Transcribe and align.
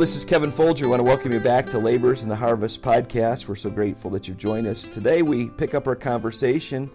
This 0.00 0.16
is 0.16 0.24
Kevin 0.24 0.50
Folger. 0.50 0.86
I 0.86 0.88
want 0.88 1.00
to 1.00 1.04
welcome 1.04 1.30
you 1.30 1.40
back 1.40 1.66
to 1.66 1.78
Labors 1.78 2.22
in 2.22 2.30
the 2.30 2.36
Harvest 2.36 2.80
podcast. 2.80 3.46
We're 3.46 3.54
so 3.54 3.68
grateful 3.68 4.10
that 4.12 4.26
you've 4.26 4.38
joined 4.38 4.66
us. 4.66 4.86
Today, 4.86 5.20
we 5.20 5.50
pick 5.50 5.74
up 5.74 5.86
our 5.86 5.94
conversation 5.94 6.90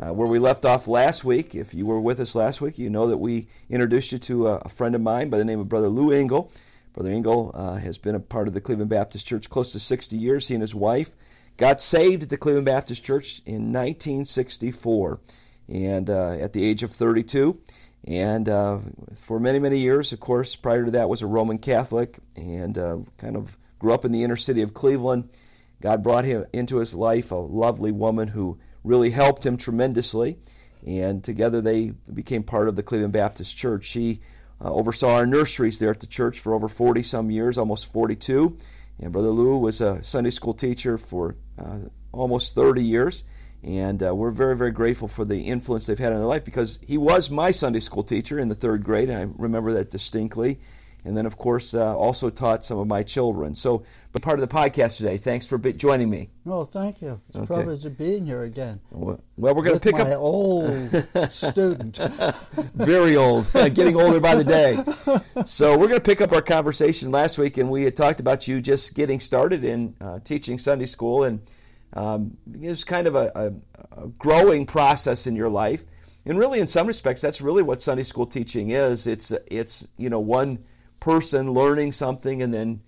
uh, 0.00 0.12
where 0.12 0.28
we 0.28 0.38
left 0.38 0.64
off 0.64 0.86
last 0.86 1.24
week. 1.24 1.56
If 1.56 1.74
you 1.74 1.84
were 1.84 2.00
with 2.00 2.20
us 2.20 2.36
last 2.36 2.60
week, 2.60 2.78
you 2.78 2.90
know 2.90 3.08
that 3.08 3.16
we 3.16 3.48
introduced 3.68 4.12
you 4.12 4.18
to 4.18 4.46
a, 4.46 4.56
a 4.58 4.68
friend 4.68 4.94
of 4.94 5.00
mine 5.00 5.30
by 5.30 5.38
the 5.38 5.44
name 5.44 5.58
of 5.58 5.68
Brother 5.68 5.88
Lou 5.88 6.12
Engle. 6.12 6.52
Brother 6.92 7.10
Engle 7.10 7.50
uh, 7.54 7.74
has 7.74 7.98
been 7.98 8.14
a 8.14 8.20
part 8.20 8.46
of 8.46 8.54
the 8.54 8.60
Cleveland 8.60 8.88
Baptist 8.88 9.26
Church 9.26 9.50
close 9.50 9.72
to 9.72 9.80
60 9.80 10.16
years. 10.16 10.46
He 10.46 10.54
and 10.54 10.62
his 10.62 10.76
wife 10.76 11.16
got 11.56 11.80
saved 11.80 12.22
at 12.22 12.28
the 12.28 12.36
Cleveland 12.36 12.66
Baptist 12.66 13.04
Church 13.04 13.42
in 13.44 13.72
1964 13.72 15.18
and 15.68 16.08
uh, 16.08 16.34
at 16.34 16.52
the 16.52 16.64
age 16.64 16.84
of 16.84 16.92
32. 16.92 17.58
And 18.06 18.48
uh, 18.48 18.80
for 19.16 19.40
many, 19.40 19.58
many 19.58 19.78
years, 19.78 20.12
of 20.12 20.20
course, 20.20 20.56
prior 20.56 20.84
to 20.84 20.90
that, 20.92 21.08
was 21.08 21.22
a 21.22 21.26
Roman 21.26 21.58
Catholic 21.58 22.18
and 22.36 22.76
uh, 22.76 22.98
kind 23.16 23.36
of 23.36 23.56
grew 23.78 23.94
up 23.94 24.04
in 24.04 24.12
the 24.12 24.22
inner 24.22 24.36
city 24.36 24.62
of 24.62 24.74
Cleveland. 24.74 25.34
God 25.80 26.02
brought 26.02 26.24
him 26.24 26.44
into 26.52 26.78
his 26.78 26.94
life 26.94 27.30
a 27.30 27.36
lovely 27.36 27.92
woman 27.92 28.28
who 28.28 28.58
really 28.82 29.10
helped 29.10 29.44
him 29.44 29.56
tremendously. 29.56 30.38
And 30.86 31.24
together 31.24 31.62
they 31.62 31.92
became 32.12 32.42
part 32.42 32.68
of 32.68 32.76
the 32.76 32.82
Cleveland 32.82 33.14
Baptist 33.14 33.56
Church. 33.56 33.84
She 33.84 34.20
uh, 34.60 34.72
oversaw 34.72 35.16
our 35.16 35.26
nurseries 35.26 35.78
there 35.78 35.90
at 35.90 36.00
the 36.00 36.06
church 36.06 36.38
for 36.38 36.54
over 36.54 36.68
40 36.68 37.02
some 37.02 37.30
years, 37.30 37.56
almost 37.56 37.92
42. 37.92 38.56
And 39.00 39.12
Brother 39.12 39.30
Lou 39.30 39.58
was 39.58 39.80
a 39.80 40.02
Sunday 40.02 40.30
school 40.30 40.54
teacher 40.54 40.98
for 40.98 41.36
uh, 41.58 41.80
almost 42.12 42.54
30 42.54 42.82
years. 42.82 43.24
And 43.64 44.02
uh, 44.02 44.14
we're 44.14 44.30
very, 44.30 44.56
very 44.56 44.72
grateful 44.72 45.08
for 45.08 45.24
the 45.24 45.40
influence 45.40 45.86
they've 45.86 45.98
had 45.98 46.12
in 46.12 46.18
their 46.18 46.26
life 46.26 46.44
because 46.44 46.78
he 46.86 46.98
was 46.98 47.30
my 47.30 47.50
Sunday 47.50 47.80
school 47.80 48.02
teacher 48.02 48.38
in 48.38 48.48
the 48.48 48.54
third 48.54 48.84
grade, 48.84 49.08
and 49.08 49.18
I 49.18 49.32
remember 49.38 49.72
that 49.72 49.90
distinctly. 49.90 50.60
And 51.06 51.14
then, 51.14 51.26
of 51.26 51.36
course, 51.36 51.74
uh, 51.74 51.94
also 51.96 52.30
taught 52.30 52.64
some 52.64 52.78
of 52.78 52.86
my 52.86 53.02
children. 53.02 53.54
So, 53.54 53.84
but 54.12 54.22
part 54.22 54.38
of 54.38 54.48
the 54.48 54.54
podcast 54.54 54.96
today. 54.96 55.18
Thanks 55.18 55.46
for 55.46 55.58
joining 55.58 56.08
me. 56.08 56.30
No, 56.46 56.64
thank 56.64 57.02
you. 57.02 57.20
It's 57.28 57.36
okay. 57.36 57.44
a 57.44 57.56
privilege 57.58 57.84
of 57.84 57.98
being 57.98 58.24
here 58.24 58.42
again. 58.42 58.80
Well, 58.90 59.20
we're 59.36 59.52
going 59.52 59.78
to 59.78 59.80
pick 59.80 59.94
my 59.94 60.00
up 60.00 60.08
my 60.08 60.14
old 60.14 60.70
student. 61.30 61.96
Very 62.74 63.16
old, 63.16 63.50
getting 63.52 63.96
older 63.96 64.18
by 64.18 64.34
the 64.34 64.44
day. 64.44 65.42
So 65.44 65.72
we're 65.72 65.88
going 65.88 66.00
to 66.00 66.04
pick 66.04 66.22
up 66.22 66.32
our 66.32 66.42
conversation 66.42 67.10
last 67.10 67.36
week, 67.36 67.58
and 67.58 67.70
we 67.70 67.84
had 67.84 67.96
talked 67.96 68.20
about 68.20 68.48
you 68.48 68.62
just 68.62 68.94
getting 68.94 69.20
started 69.20 69.62
in 69.62 69.96
uh, 70.00 70.20
teaching 70.20 70.56
Sunday 70.56 70.86
school 70.86 71.24
and 71.24 71.40
um, 71.94 72.36
it's 72.52 72.84
kind 72.84 73.06
of 73.06 73.14
a, 73.14 73.30
a, 73.34 74.02
a, 74.02 74.08
growing 74.08 74.66
process 74.66 75.26
in 75.26 75.36
your 75.36 75.48
life, 75.48 75.84
and 76.26 76.38
really, 76.38 76.60
in 76.60 76.66
some 76.66 76.86
respects, 76.86 77.20
that's 77.20 77.40
really 77.40 77.62
what 77.62 77.80
Sunday 77.80 78.02
school 78.02 78.26
teaching 78.26 78.70
is. 78.70 79.06
It's 79.06 79.30
it's 79.46 79.86
you 79.96 80.10
know 80.10 80.20
one 80.20 80.64
person 81.00 81.52
learning 81.52 81.92
something 81.92 82.42
and 82.42 82.52
then 82.52 82.82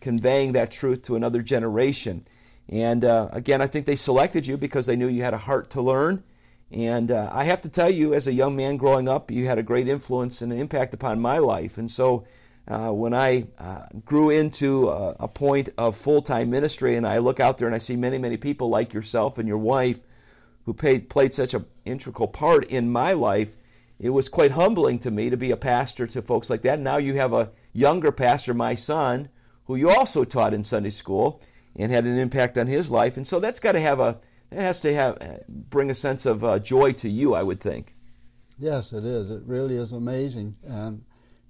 conveying 0.00 0.52
that 0.52 0.70
truth 0.70 1.02
to 1.02 1.16
another 1.16 1.42
generation. 1.42 2.24
And 2.68 3.04
uh, 3.04 3.28
again, 3.32 3.62
I 3.62 3.66
think 3.66 3.86
they 3.86 3.96
selected 3.96 4.46
you 4.46 4.56
because 4.56 4.86
they 4.86 4.96
knew 4.96 5.08
you 5.08 5.22
had 5.22 5.34
a 5.34 5.38
heart 5.38 5.70
to 5.70 5.82
learn. 5.82 6.22
And 6.70 7.10
uh, 7.10 7.30
I 7.32 7.44
have 7.44 7.62
to 7.62 7.68
tell 7.68 7.90
you, 7.90 8.14
as 8.14 8.26
a 8.26 8.32
young 8.32 8.56
man 8.56 8.76
growing 8.76 9.08
up, 9.08 9.30
you 9.30 9.46
had 9.46 9.58
a 9.58 9.62
great 9.62 9.88
influence 9.88 10.42
and 10.42 10.52
an 10.52 10.58
impact 10.58 10.92
upon 10.92 11.20
my 11.20 11.38
life. 11.38 11.78
And 11.78 11.90
so 11.90 12.24
uh, 12.66 12.90
when 12.90 13.12
I 13.12 13.46
uh, 13.58 13.86
grew 14.04 14.30
into 14.30 14.88
a, 14.88 15.16
a 15.20 15.28
point 15.28 15.68
of 15.76 15.96
full 15.96 16.22
time 16.22 16.50
ministry, 16.50 16.96
and 16.96 17.06
I 17.06 17.18
look 17.18 17.40
out 17.40 17.58
there 17.58 17.68
and 17.68 17.74
I 17.74 17.78
see 17.78 17.96
many, 17.96 18.18
many 18.18 18.36
people 18.36 18.68
like 18.68 18.94
yourself 18.94 19.38
and 19.38 19.46
your 19.46 19.58
wife 19.58 20.00
who 20.64 20.74
paid, 20.74 21.08
played 21.08 21.34
such 21.34 21.54
an 21.54 21.66
integral 21.84 22.28
part 22.28 22.64
in 22.64 22.90
my 22.90 23.12
life, 23.12 23.56
it 23.98 24.10
was 24.10 24.28
quite 24.28 24.52
humbling 24.52 24.98
to 25.00 25.10
me 25.10 25.30
to 25.30 25.36
be 25.36 25.50
a 25.50 25.56
pastor 25.56 26.06
to 26.06 26.22
folks 26.22 26.50
like 26.50 26.62
that. 26.62 26.80
Now 26.80 26.96
you 26.96 27.14
have 27.14 27.32
a 27.32 27.52
younger 27.72 28.10
pastor, 28.10 28.54
my 28.54 28.74
son, 28.74 29.28
who 29.66 29.76
you 29.76 29.90
also 29.90 30.24
taught 30.24 30.54
in 30.54 30.64
Sunday 30.64 30.90
school 30.90 31.40
and 31.76 31.92
had 31.92 32.04
an 32.04 32.18
impact 32.18 32.58
on 32.58 32.66
his 32.66 32.90
life. 32.90 33.16
And 33.16 33.26
so 33.26 33.40
that's 33.40 33.60
got 33.60 33.72
to 33.72 33.80
have 33.80 34.00
a, 34.00 34.18
that 34.50 34.60
has 34.60 34.80
to 34.82 34.94
have, 34.94 35.42
bring 35.48 35.90
a 35.90 35.94
sense 35.94 36.26
of 36.26 36.42
uh, 36.42 36.58
joy 36.58 36.92
to 36.92 37.08
you, 37.08 37.34
I 37.34 37.42
would 37.42 37.60
think. 37.60 37.94
Yes, 38.58 38.92
it 38.92 39.04
is. 39.04 39.30
It 39.30 39.42
really 39.44 39.76
is 39.76 39.92
amazing. 39.92 40.56
And 40.64 41.04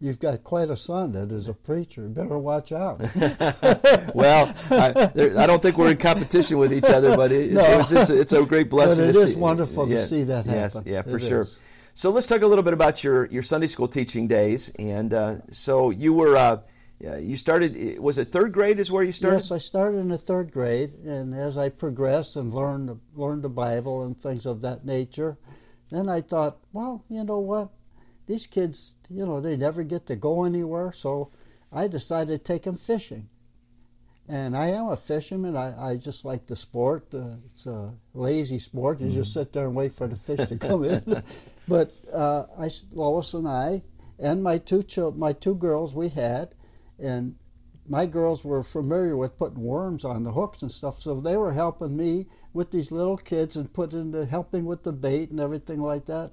you've 0.05 0.19
got 0.19 0.45
quite 0.45 0.69
a 0.69 0.77
son 0.77 1.13
that 1.13 1.33
is 1.33 1.49
a 1.49 1.55
preacher. 1.55 2.07
Better 2.09 2.39
watch 2.39 2.73
out. 2.73 3.01
well, 4.15 4.55
I, 4.71 5.11
there, 5.15 5.39
I, 5.39 5.47
don't 5.47 5.63
think 5.63 5.79
we're 5.79 5.93
in 5.93 5.97
competition 5.97 6.59
with 6.59 6.73
each 6.73 6.85
other, 6.85 7.17
but 7.17 7.33
it, 7.33 7.53
no. 7.53 7.65
it 7.65 7.77
was, 7.79 7.91
it's, 7.91 8.11
a, 8.11 8.21
it's, 8.21 8.33
a, 8.35 8.45
great 8.45 8.69
blessing. 8.69 9.07
But 9.07 9.17
it 9.17 9.17
is 9.17 9.33
see. 9.33 9.39
wonderful 9.39 9.89
yeah, 9.89 9.97
to 9.97 10.07
see 10.07 10.23
that 10.25 10.45
happen. 10.45 10.61
Yes, 10.61 10.83
yeah, 10.85 11.03
for 11.03 11.17
it 11.17 11.23
sure. 11.23 11.41
Is. 11.41 11.59
So 11.95 12.11
let's 12.11 12.27
talk 12.27 12.43
a 12.43 12.47
little 12.47 12.63
bit 12.63 12.75
about 12.75 13.03
your, 13.03 13.27
your 13.27 13.43
Sunday 13.43 13.67
school 13.67 13.89
teaching 13.89 14.29
days. 14.29 14.71
And 14.79 15.15
uh, 15.15 15.37
so 15.51 15.89
you 15.89 16.13
were 16.13 16.37
uh, 16.37 16.59
you 17.01 17.37
started. 17.37 17.99
Was 17.99 18.19
it 18.19 18.31
third 18.31 18.53
grade? 18.53 18.79
Is 18.79 18.93
where 18.93 19.03
you 19.03 19.13
started? 19.13 19.37
Yes, 19.37 19.51
I 19.51 19.59
started 19.59 19.99
in 19.99 20.09
the 20.09 20.19
third 20.19 20.53
grade, 20.53 20.93
and 21.05 21.35
as 21.35 21.59
I 21.59 21.69
progressed 21.69 22.37
and 22.37 22.53
learned 22.53 22.99
learned 23.15 23.43
the 23.43 23.49
Bible 23.49 24.05
and 24.05 24.17
things 24.17 24.47
of 24.47 24.61
that 24.63 24.85
nature, 24.85 25.37
then 25.91 26.09
I 26.09 26.21
thought, 26.21 26.59
well, 26.73 27.05
you 27.09 27.25
know 27.25 27.39
what? 27.39 27.71
These 28.27 28.47
kids, 28.47 28.97
you 29.11 29.25
know, 29.25 29.41
they 29.41 29.57
never 29.57 29.83
get 29.83 30.07
to 30.07 30.17
go 30.17 30.45
anywhere. 30.45 30.93
So 30.93 31.31
I 31.73 31.89
decided 31.89 32.45
to 32.45 32.53
take 32.53 32.63
them 32.63 32.77
fishing. 32.77 33.29
And 34.27 34.57
I 34.57 34.69
am 34.69 34.89
a 34.89 34.97
fisherman. 34.97 35.55
I, 35.55 35.91
I 35.91 35.97
just 35.97 36.25
like 36.25 36.47
the 36.47 36.57
sport. 36.57 37.09
Uh, 37.13 37.37
it's 37.47 37.67
a 37.67 37.93
lazy 38.15 38.59
sport. 38.59 39.01
You 39.01 39.09
mm-hmm. 39.09 39.17
just 39.17 39.35
sit 39.35 39.53
there 39.53 39.67
and 39.67 39.75
wait 39.75 39.93
for 39.93 40.07
the 40.07 40.17
fish 40.17 40.49
to 40.49 40.57
come 40.57 40.85
in. 40.85 41.03
but 41.69 41.93
uh, 42.13 42.45
I, 42.59 42.71
Lois 42.93 43.35
and 43.35 43.47
I, 43.47 43.83
and 44.19 44.43
my 44.43 44.59
two 44.59 44.83
ch- 44.83 45.15
my 45.15 45.35
two 45.35 45.55
girls 45.55 45.95
we 45.95 46.09
had, 46.09 46.55
and 46.99 47.35
my 47.87 48.07
girls 48.07 48.45
were 48.45 48.63
familiar 48.63 49.15
with 49.15 49.37
putting 49.37 49.61
worms 49.61 50.07
on 50.07 50.23
the 50.25 50.33
hooks 50.33 50.63
and 50.63 50.71
stuff, 50.71 50.99
so 50.99 51.21
they 51.21 51.37
were 51.37 51.53
helping 51.53 51.95
me 51.95 52.27
with 52.55 52.71
these 52.71 52.91
little 52.91 53.19
kids 53.19 53.57
and 53.57 53.73
putting 53.73 54.13
the 54.13 54.25
helping 54.25 54.65
with 54.65 54.85
the 54.85 54.93
bait 54.93 55.31
and 55.31 55.41
everything 55.41 55.83
like 55.83 56.07
that. 56.07 56.33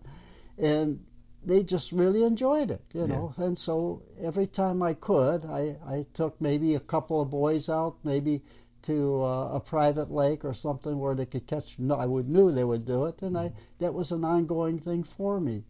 And 0.57 1.03
they 1.43 1.63
just 1.63 1.91
really 1.91 2.23
enjoyed 2.23 2.69
it, 2.69 2.83
you 2.93 3.07
know. 3.07 3.33
Yeah. 3.37 3.45
And 3.45 3.57
so 3.57 4.03
every 4.21 4.47
time 4.47 4.83
I 4.83 4.93
could, 4.93 5.45
I, 5.45 5.77
I 5.85 6.05
took 6.13 6.39
maybe 6.39 6.75
a 6.75 6.79
couple 6.79 7.19
of 7.21 7.29
boys 7.29 7.67
out, 7.69 7.97
maybe 8.03 8.41
to 8.83 9.23
uh, 9.23 9.49
a 9.53 9.59
private 9.59 10.11
lake 10.11 10.43
or 10.45 10.53
something 10.53 10.99
where 10.99 11.15
they 11.15 11.25
could 11.25 11.47
catch. 11.47 11.79
No, 11.79 11.95
I 11.95 12.05
would 12.05 12.29
knew 12.29 12.51
they 12.51 12.63
would 12.63 12.85
do 12.85 13.05
it, 13.05 13.21
and 13.21 13.37
I 13.37 13.53
that 13.79 13.93
was 13.93 14.11
an 14.11 14.25
ongoing 14.25 14.79
thing 14.79 15.03
for 15.03 15.39
me. 15.39 15.63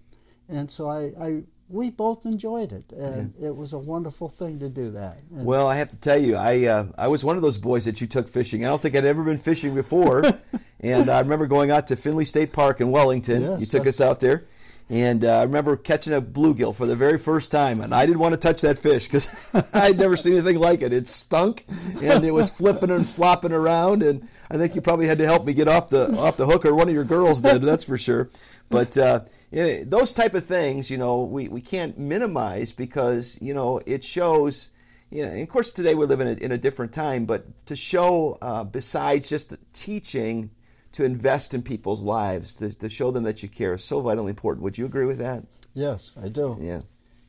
And 0.50 0.70
so 0.70 0.90
I, 0.90 1.12
I 1.22 1.44
we 1.70 1.90
both 1.90 2.26
enjoyed 2.26 2.74
it, 2.74 2.92
and 2.92 3.34
yeah. 3.38 3.50
it 3.50 3.56
was 3.56 3.74
a 3.74 3.80
wonderful 3.80 4.28
thing 4.28 4.60
to 4.60 4.70
do 4.70 4.92
that. 4.92 5.18
And 5.34 5.46
well, 5.46 5.68
I 5.68 5.78
have 5.78 5.90
to 5.92 6.00
tell 6.00 6.18
you, 6.18 6.36
I 6.36 6.66
uh, 6.66 6.86
I 6.98 7.08
was 7.08 7.24
one 7.24 7.38
of 7.38 7.42
those 7.42 7.58
boys 7.58 7.86
that 7.86 8.02
you 8.02 8.08
took 8.08 8.28
fishing. 8.28 8.66
I 8.66 8.70
don't 8.70 8.82
think 8.82 8.96
I'd 8.96 9.06
ever 9.06 9.24
been 9.24 9.38
fishing 9.38 9.74
before, 9.74 10.24
and 10.82 11.10
I 11.10 11.20
remember 11.20 11.48
going 11.48 11.72
out 11.72 11.88
to 11.88 11.96
Findley 11.96 12.26
State 12.26 12.52
Park 12.52 12.82
in 12.82 12.92
Wellington. 12.92 13.42
Yes, 13.42 13.62
you 13.62 13.66
took 13.66 13.88
us 13.88 14.02
out 14.02 14.20
there 14.20 14.46
and 14.92 15.24
uh, 15.24 15.40
I 15.40 15.44
remember 15.44 15.78
catching 15.78 16.12
a 16.12 16.22
bluegill 16.22 16.76
for 16.76 16.86
the 16.86 16.98
very 16.98 17.18
first 17.18 17.50
time, 17.50 17.80
and 17.80 17.96
I 17.96 18.06
didn't 18.06 18.20
want 18.20 18.34
to 18.34 18.40
touch 18.40 18.60
that 18.62 18.78
fish 18.78 19.08
because 19.08 19.30
I'd 19.74 19.98
never 19.98 20.18
seen 20.18 20.34
anything 20.34 20.60
like 20.60 20.82
it. 20.82 20.92
It 20.92 21.08
stunk, 21.08 21.64
and 22.04 22.26
it 22.26 22.34
was 22.34 22.52
flipping 22.52 22.92
and 22.92 23.08
flopping 23.08 23.54
around. 23.54 24.04
And 24.04 24.28
I 24.50 24.58
think 24.58 24.76
you 24.76 24.82
probably 24.82 25.08
had 25.08 25.18
to 25.20 25.26
help 25.26 25.46
me 25.46 25.54
get 25.54 25.70
off 25.70 25.90
the 25.90 26.14
off 26.18 26.36
the 26.36 26.46
hook, 26.46 26.66
or 26.66 26.76
one 26.76 26.90
of 26.90 26.94
your 26.94 27.06
girls 27.06 27.40
did. 27.40 27.62
That's 27.62 27.86
for 27.86 27.98
sure. 27.98 28.30
But 28.70 28.98
uh, 28.98 29.22
those 29.52 30.12
type 30.12 30.34
of 30.34 30.46
things, 30.46 30.92
you 30.92 30.98
know, 30.98 31.24
we, 31.24 31.48
we 31.48 31.62
can't 31.62 31.98
minimize 31.98 32.74
because 32.74 33.40
you 33.42 33.54
know 33.54 33.80
it 33.86 34.04
shows 34.04 34.72
you 35.10 35.26
know, 35.26 35.42
of 35.42 35.50
course, 35.50 35.74
today 35.74 35.94
we 35.94 36.06
live 36.06 36.22
in 36.22 36.28
a, 36.28 36.34
in 36.34 36.52
a 36.52 36.58
different 36.58 36.94
time, 36.94 37.26
but 37.26 37.66
to 37.68 37.76
show, 37.76 38.38
uh, 38.42 38.64
besides 38.64 39.30
just 39.30 39.56
teaching, 39.74 40.52
to 40.94 41.06
invest 41.06 41.54
in 41.54 41.62
people's 41.62 42.02
lives, 42.02 42.56
to, 42.56 42.78
to 42.78 42.90
show 42.90 43.12
them 43.12 43.24
that 43.24 43.42
you 43.44 43.50
care 43.50 43.74
is 43.76 43.84
so 43.84 44.02
vitally 44.02 44.30
important. 44.32 44.64
Would 44.64 44.78
you 44.78 44.86
agree 44.86 45.06
with 45.06 45.20
that? 45.20 45.44
Yes, 45.74 46.12
I 46.22 46.28
do. 46.30 46.58
Yeah. 46.60 46.82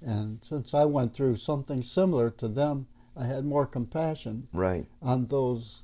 And 0.05 0.43
since 0.43 0.75
I 0.75 0.85
went 0.85 1.15
through 1.15 1.37
something 1.37 1.83
similar 1.83 2.31
to 2.31 2.49
them, 2.49 2.87
I 3.17 3.25
had 3.27 3.45
more 3.45 3.67
compassion 3.67 4.49
Right. 4.53 4.87
on 5.01 5.27
those, 5.27 5.83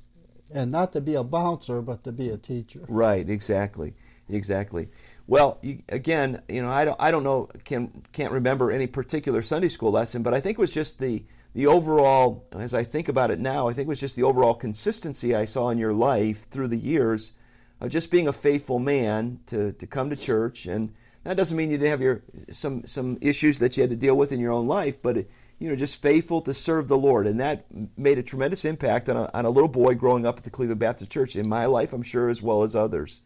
and 0.53 0.71
not 0.71 0.91
to 0.93 1.01
be 1.01 1.15
a 1.15 1.23
bouncer, 1.23 1.81
but 1.81 2.03
to 2.03 2.11
be 2.11 2.29
a 2.29 2.37
teacher. 2.37 2.81
Right. 2.89 3.29
Exactly. 3.29 3.93
Exactly. 4.27 4.89
Well, 5.25 5.57
you, 5.61 5.83
again, 5.89 6.41
you 6.49 6.61
know, 6.61 6.69
I 6.69 6.85
don't, 6.85 6.97
I 6.99 7.11
don't 7.11 7.23
know, 7.23 7.47
can, 7.63 8.03
can't 8.11 8.33
remember 8.33 8.71
any 8.71 8.87
particular 8.87 9.41
Sunday 9.41 9.67
school 9.69 9.91
lesson, 9.91 10.21
but 10.23 10.33
I 10.33 10.39
think 10.39 10.57
it 10.57 10.61
was 10.61 10.71
just 10.71 10.99
the, 10.99 11.23
the 11.53 11.67
overall, 11.67 12.45
as 12.51 12.73
I 12.73 12.83
think 12.83 13.07
about 13.09 13.31
it 13.31 13.39
now, 13.39 13.69
I 13.69 13.73
think 13.73 13.85
it 13.85 13.89
was 13.89 13.99
just 13.99 14.15
the 14.15 14.23
overall 14.23 14.53
consistency 14.53 15.33
I 15.35 15.45
saw 15.45 15.69
in 15.69 15.77
your 15.77 15.93
life 15.93 16.49
through 16.49 16.67
the 16.69 16.77
years 16.77 17.33
of 17.81 17.89
just 17.89 18.11
being 18.11 18.27
a 18.27 18.33
faithful 18.33 18.79
man 18.79 19.39
to, 19.47 19.71
to 19.73 19.87
come 19.87 20.09
to 20.09 20.15
church. 20.15 20.65
And 20.65 20.93
that 21.23 21.37
doesn't 21.37 21.55
mean 21.55 21.69
you 21.69 21.77
didn't 21.77 21.91
have 21.91 22.01
your 22.01 22.23
some 22.49 22.85
some 22.85 23.17
issues 23.21 23.59
that 23.59 23.77
you 23.77 23.81
had 23.81 23.89
to 23.89 23.95
deal 23.95 24.17
with 24.17 24.31
in 24.31 24.39
your 24.39 24.51
own 24.51 24.67
life, 24.67 25.01
but 25.01 25.17
you 25.59 25.67
know, 25.67 25.75
just 25.75 26.01
faithful 26.01 26.41
to 26.41 26.53
serve 26.53 26.87
the 26.87 26.97
Lord. 26.97 27.27
And 27.27 27.39
that 27.39 27.65
made 27.97 28.17
a 28.17 28.23
tremendous 28.23 28.63
impact 28.63 29.09
on 29.09 29.17
a, 29.17 29.29
on 29.33 29.45
a 29.45 29.49
little 29.49 29.69
boy 29.69 29.93
growing 29.95 30.25
up 30.25 30.37
at 30.37 30.43
the 30.43 30.49
Cleveland 30.49 30.79
Baptist 30.79 31.11
Church 31.11 31.35
in 31.35 31.47
my 31.47 31.65
life, 31.65 31.91
I'm 31.91 32.03
sure, 32.03 32.29
as 32.29 32.41
well 32.41 32.63
as 32.63 32.75
others. 32.75 33.21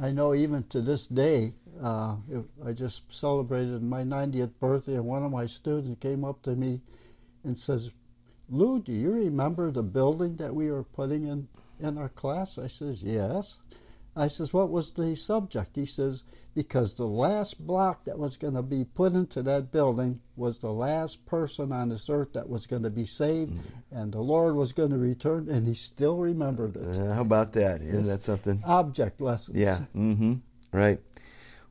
I 0.00 0.10
know 0.10 0.34
even 0.34 0.64
to 0.64 0.80
this 0.80 1.06
day, 1.06 1.54
uh, 1.82 2.16
I 2.64 2.72
just 2.72 3.10
celebrated 3.12 3.82
my 3.82 4.02
90th 4.02 4.52
birthday, 4.58 4.94
and 4.94 5.04
one 5.04 5.24
of 5.24 5.30
my 5.30 5.46
students 5.46 6.00
came 6.00 6.24
up 6.24 6.42
to 6.42 6.56
me 6.56 6.80
and 7.44 7.56
says, 7.56 7.92
Lou, 8.48 8.80
do 8.80 8.92
you 8.92 9.12
remember 9.12 9.70
the 9.70 9.82
building 9.82 10.36
that 10.36 10.54
we 10.54 10.70
were 10.70 10.82
putting 10.82 11.26
in, 11.26 11.48
in 11.80 11.98
our 11.98 12.08
class? 12.08 12.58
I 12.58 12.66
says, 12.66 13.02
yes. 13.02 13.60
I 14.16 14.26
says, 14.26 14.52
what 14.52 14.70
was 14.70 14.92
the 14.92 15.14
subject? 15.14 15.76
He 15.76 15.86
says, 15.86 16.24
because 16.54 16.94
the 16.94 17.06
last 17.06 17.64
block 17.64 18.04
that 18.04 18.18
was 18.18 18.36
going 18.36 18.54
to 18.54 18.62
be 18.62 18.84
put 18.84 19.12
into 19.12 19.42
that 19.42 19.70
building 19.70 20.20
was 20.34 20.58
the 20.58 20.72
last 20.72 21.24
person 21.24 21.70
on 21.70 21.90
this 21.90 22.10
earth 22.10 22.32
that 22.32 22.48
was 22.48 22.66
going 22.66 22.82
to 22.82 22.90
be 22.90 23.06
saved, 23.06 23.52
mm-hmm. 23.52 23.96
and 23.96 24.12
the 24.12 24.20
Lord 24.20 24.56
was 24.56 24.72
going 24.72 24.90
to 24.90 24.98
return, 24.98 25.48
and 25.48 25.68
he 25.68 25.74
still 25.74 26.16
remembered 26.16 26.74
it. 26.74 26.82
Uh, 26.82 27.14
how 27.14 27.20
about 27.20 27.52
that? 27.52 27.80
Isn't 27.80 28.06
that 28.06 28.20
something? 28.20 28.60
Object 28.66 29.20
lessons. 29.20 29.56
Yeah. 29.56 29.78
Mm-hmm. 29.94 30.34
Right. 30.72 30.98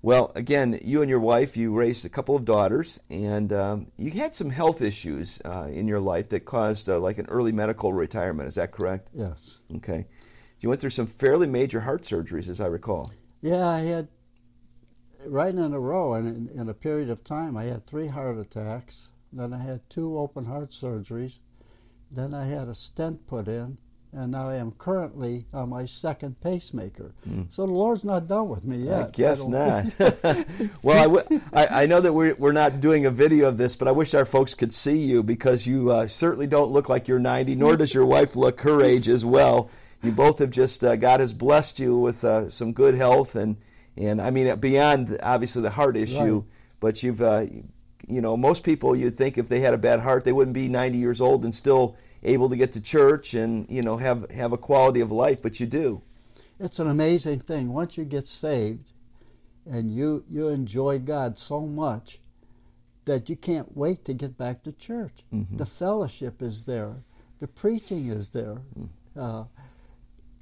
Well, 0.07 0.31
again, 0.36 0.80
you 0.86 1.01
and 1.01 1.09
your 1.09 1.19
wife, 1.19 1.57
you 1.57 1.75
raised 1.75 2.06
a 2.06 2.09
couple 2.09 2.33
of 2.33 2.45
daughters, 2.45 2.98
and 3.09 3.51
um, 3.51 3.88
you 3.98 4.09
had 4.12 4.33
some 4.33 4.51
health 4.51 4.81
issues 4.81 5.42
uh, 5.44 5.68
in 5.69 5.86
your 5.86 6.00
life 6.00 6.30
that 6.30 6.45
caused 6.45 6.88
uh, 6.88 6.98
like 6.98 7.18
an 7.18 7.25
early 7.27 7.51
medical 7.51 7.92
retirement. 7.92 8.48
Is 8.48 8.56
that 8.56 8.71
correct? 8.71 9.09
Yes. 9.13 9.59
Okay. 9.75 10.07
You 10.62 10.69
went 10.69 10.80
through 10.80 10.92
some 10.92 11.07
fairly 11.07 11.45
major 11.45 11.81
heart 11.81 12.04
surgeries, 12.04 12.48
as 12.48 12.62
I 12.62 12.68
recall. 12.68 13.12
Yeah, 13.42 13.68
I 13.68 13.81
had 13.81 14.07
right 15.25 15.54
in 15.54 15.74
a 15.74 15.80
row, 15.81 16.13
and 16.13 16.25
in, 16.25 16.57
in 16.57 16.69
a 16.69 16.74
period 16.74 17.09
of 17.09 17.21
time, 17.21 17.57
I 17.57 17.65
had 17.65 17.83
three 17.83 18.07
heart 18.07 18.38
attacks. 18.38 19.09
Then 19.33 19.51
I 19.51 19.62
had 19.62 19.89
two 19.89 20.18
open 20.18 20.45
heart 20.45 20.69
surgeries. 20.69 21.39
Then 22.09 22.33
I 22.33 22.45
had 22.45 22.69
a 22.69 22.75
stent 22.75 23.27
put 23.27 23.50
in, 23.50 23.77
and 24.13 24.31
now 24.31 24.50
I 24.50 24.56
am 24.56 24.71
currently 24.71 25.45
on 25.54 25.69
my 25.69 25.86
second 25.86 26.39
pacemaker. 26.42 27.13
Mm. 27.27 27.51
So 27.51 27.65
the 27.65 27.74
Lord's 27.74 28.04
not 28.04 28.27
done 28.27 28.50
with 28.50 28.65
me 28.65 28.77
yet. 28.77 29.07
I 29.07 29.09
guess 29.12 29.48
I 29.48 29.50
not. 29.50 29.86
well, 30.81 30.98
I, 30.98 31.04
w- 31.04 31.42
I, 31.54 31.83
I 31.83 31.86
know 31.86 32.01
that 32.01 32.13
we're, 32.13 32.36
we're 32.36 32.51
not 32.51 32.80
doing 32.80 33.06
a 33.06 33.12
video 33.12 33.48
of 33.48 33.57
this, 33.57 33.75
but 33.75 33.88
I 33.88 33.92
wish 33.92 34.13
our 34.13 34.25
folks 34.25 34.54
could 34.54 34.74
see 34.74 34.98
you 34.98 35.24
because 35.24 35.68
you 35.68 35.92
uh, 35.92 36.07
certainly 36.07 36.48
don't 36.48 36.71
look 36.71 36.89
like 36.89 37.07
you're 37.07 37.19
90, 37.19 37.56
nor 37.56 37.75
does 37.75 37.94
your 37.94 38.06
wife 38.06 38.36
look 38.36 38.62
her 38.62 38.81
age 38.81 39.09
as 39.09 39.25
well 39.25 39.69
you 40.04 40.12
both 40.12 40.39
have 40.39 40.51
just 40.51 40.83
uh, 40.83 40.95
God 40.95 41.19
has 41.19 41.33
blessed 41.33 41.80
you 41.80 41.98
with 41.98 42.24
uh, 42.24 42.50
some 42.50 42.74
good 42.74 42.95
health 42.95 43.36
and 43.36 43.57
and 43.95 44.21
I 44.21 44.30
mean 44.30 44.56
beyond 44.59 45.18
obviously 45.24 45.62
the 45.63 45.71
heart 45.71 45.98
issue, 45.98 46.38
right. 46.38 46.45
but 46.80 47.04
you've 47.04 47.21
uh, 47.21 47.45
you 48.07 48.21
know 48.21 48.38
most 48.38 48.63
people 48.63 48.95
you'd 48.95 49.18
think 49.18 49.38
if 49.38 49.50
they 49.50 49.59
had 49.59 49.74
a 49.74 49.77
bad 49.77 50.00
heart 50.00 50.24
they 50.24 50.31
wouldn't 50.31 50.54
be 50.54 50.69
90 50.69 50.98
years 50.98 51.19
old 51.19 51.44
and 51.44 51.54
still 51.54 51.98
able 52.23 52.49
to 52.49 52.55
get 52.55 52.73
to 52.73 52.81
church 52.81 53.33
and 53.33 53.69
you 53.69 53.81
know 53.81 53.97
have 53.97 54.29
have 54.31 54.53
a 54.53 54.57
quality 54.57 54.99
of 54.99 55.11
life, 55.11 55.41
but 55.41 55.59
you 55.59 55.65
do. 55.65 56.01
It's 56.59 56.79
an 56.79 56.87
amazing 56.87 57.39
thing 57.39 57.71
once 57.71 57.97
you 57.97 58.05
get 58.05 58.27
saved 58.27 58.91
and 59.65 59.91
you 59.91 60.23
you 60.27 60.47
enjoy 60.47 60.99
God 60.99 61.37
so 61.37 61.61
much 61.61 62.19
that 63.05 63.29
you 63.29 63.35
can't 63.35 63.75
wait 63.75 64.05
to 64.05 64.13
get 64.13 64.37
back 64.37 64.63
to 64.63 64.71
church. 64.71 65.23
Mm-hmm. 65.33 65.57
The 65.57 65.65
fellowship 65.65 66.41
is 66.41 66.65
there. 66.65 67.03
The 67.39 67.47
preaching 67.47 68.07
is 68.07 68.29
there. 68.29 68.61
Mm. 68.77 68.89
Uh, 69.15 69.43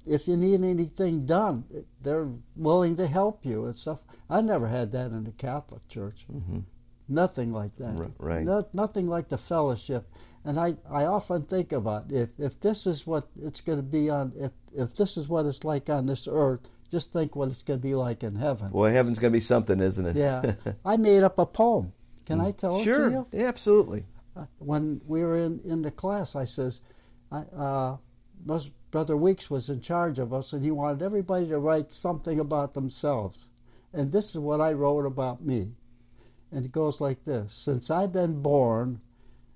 if 0.05 0.27
you 0.27 0.37
need 0.37 0.63
anything 0.63 1.25
done, 1.25 1.63
they're 2.01 2.29
willing 2.55 2.95
to 2.97 3.07
help 3.07 3.45
you 3.45 3.65
and 3.65 3.75
stuff. 3.75 4.05
I 4.29 4.41
never 4.41 4.67
had 4.67 4.91
that 4.91 5.11
in 5.11 5.23
the 5.23 5.31
Catholic 5.31 5.87
Church. 5.87 6.25
Mm-hmm. 6.31 6.59
Nothing 7.07 7.53
like 7.53 7.75
that. 7.77 8.11
Right. 8.17 8.43
No, 8.43 8.67
nothing 8.73 9.07
like 9.07 9.29
the 9.29 9.37
fellowship. 9.37 10.07
And 10.43 10.59
I, 10.59 10.75
I 10.89 11.05
often 11.05 11.43
think 11.43 11.71
about 11.71 12.11
if, 12.11 12.29
if 12.37 12.59
this 12.59 12.85
is 12.85 13.05
what 13.05 13.27
it's 13.41 13.61
going 13.61 13.79
to 13.79 13.83
be 13.83 14.09
on, 14.09 14.33
if, 14.35 14.51
if 14.75 14.95
this 14.95 15.17
is 15.17 15.27
what 15.27 15.45
it's 15.45 15.63
like 15.63 15.89
on 15.89 16.05
this 16.05 16.27
earth, 16.29 16.61
just 16.91 17.11
think 17.11 17.35
what 17.35 17.49
it's 17.49 17.63
going 17.63 17.79
to 17.79 17.83
be 17.83 17.95
like 17.95 18.23
in 18.23 18.35
heaven. 18.35 18.69
Well, 18.71 18.91
heaven's 18.91 19.19
going 19.19 19.31
to 19.31 19.35
be 19.35 19.41
something, 19.41 19.79
isn't 19.79 20.05
it? 20.05 20.15
yeah. 20.15 20.53
I 20.85 20.97
made 20.97 21.23
up 21.23 21.39
a 21.39 21.45
poem. 21.45 21.93
Can 22.25 22.41
I 22.41 22.51
tell 22.51 22.79
sure. 22.81 23.07
it 23.07 23.09
to 23.09 23.11
you? 23.11 23.27
Yeah, 23.31 23.47
absolutely. 23.47 24.05
Uh, 24.35 24.45
when 24.59 25.01
we 25.07 25.23
were 25.23 25.37
in, 25.37 25.61
in 25.63 25.81
the 25.81 25.91
class, 25.91 26.35
I 26.35 26.45
says, 26.45 26.81
I, 27.31 27.39
uh, 27.55 27.97
Brother 28.91 29.17
Weeks 29.17 29.49
was 29.49 29.69
in 29.69 29.81
charge 29.81 30.19
of 30.19 30.33
us, 30.33 30.53
and 30.53 30.63
he 30.63 30.71
wanted 30.71 31.01
everybody 31.01 31.47
to 31.47 31.59
write 31.59 31.91
something 31.91 32.39
about 32.39 32.73
themselves. 32.73 33.49
And 33.93 34.11
this 34.11 34.29
is 34.31 34.37
what 34.37 34.61
I 34.61 34.73
wrote 34.73 35.05
about 35.05 35.43
me. 35.43 35.73
And 36.55 36.65
it 36.65 36.71
goes 36.71 36.99
like 36.99 37.23
this 37.25 37.53
Since 37.53 37.91
I've 37.91 38.13
been 38.13 38.41
born, 38.41 39.01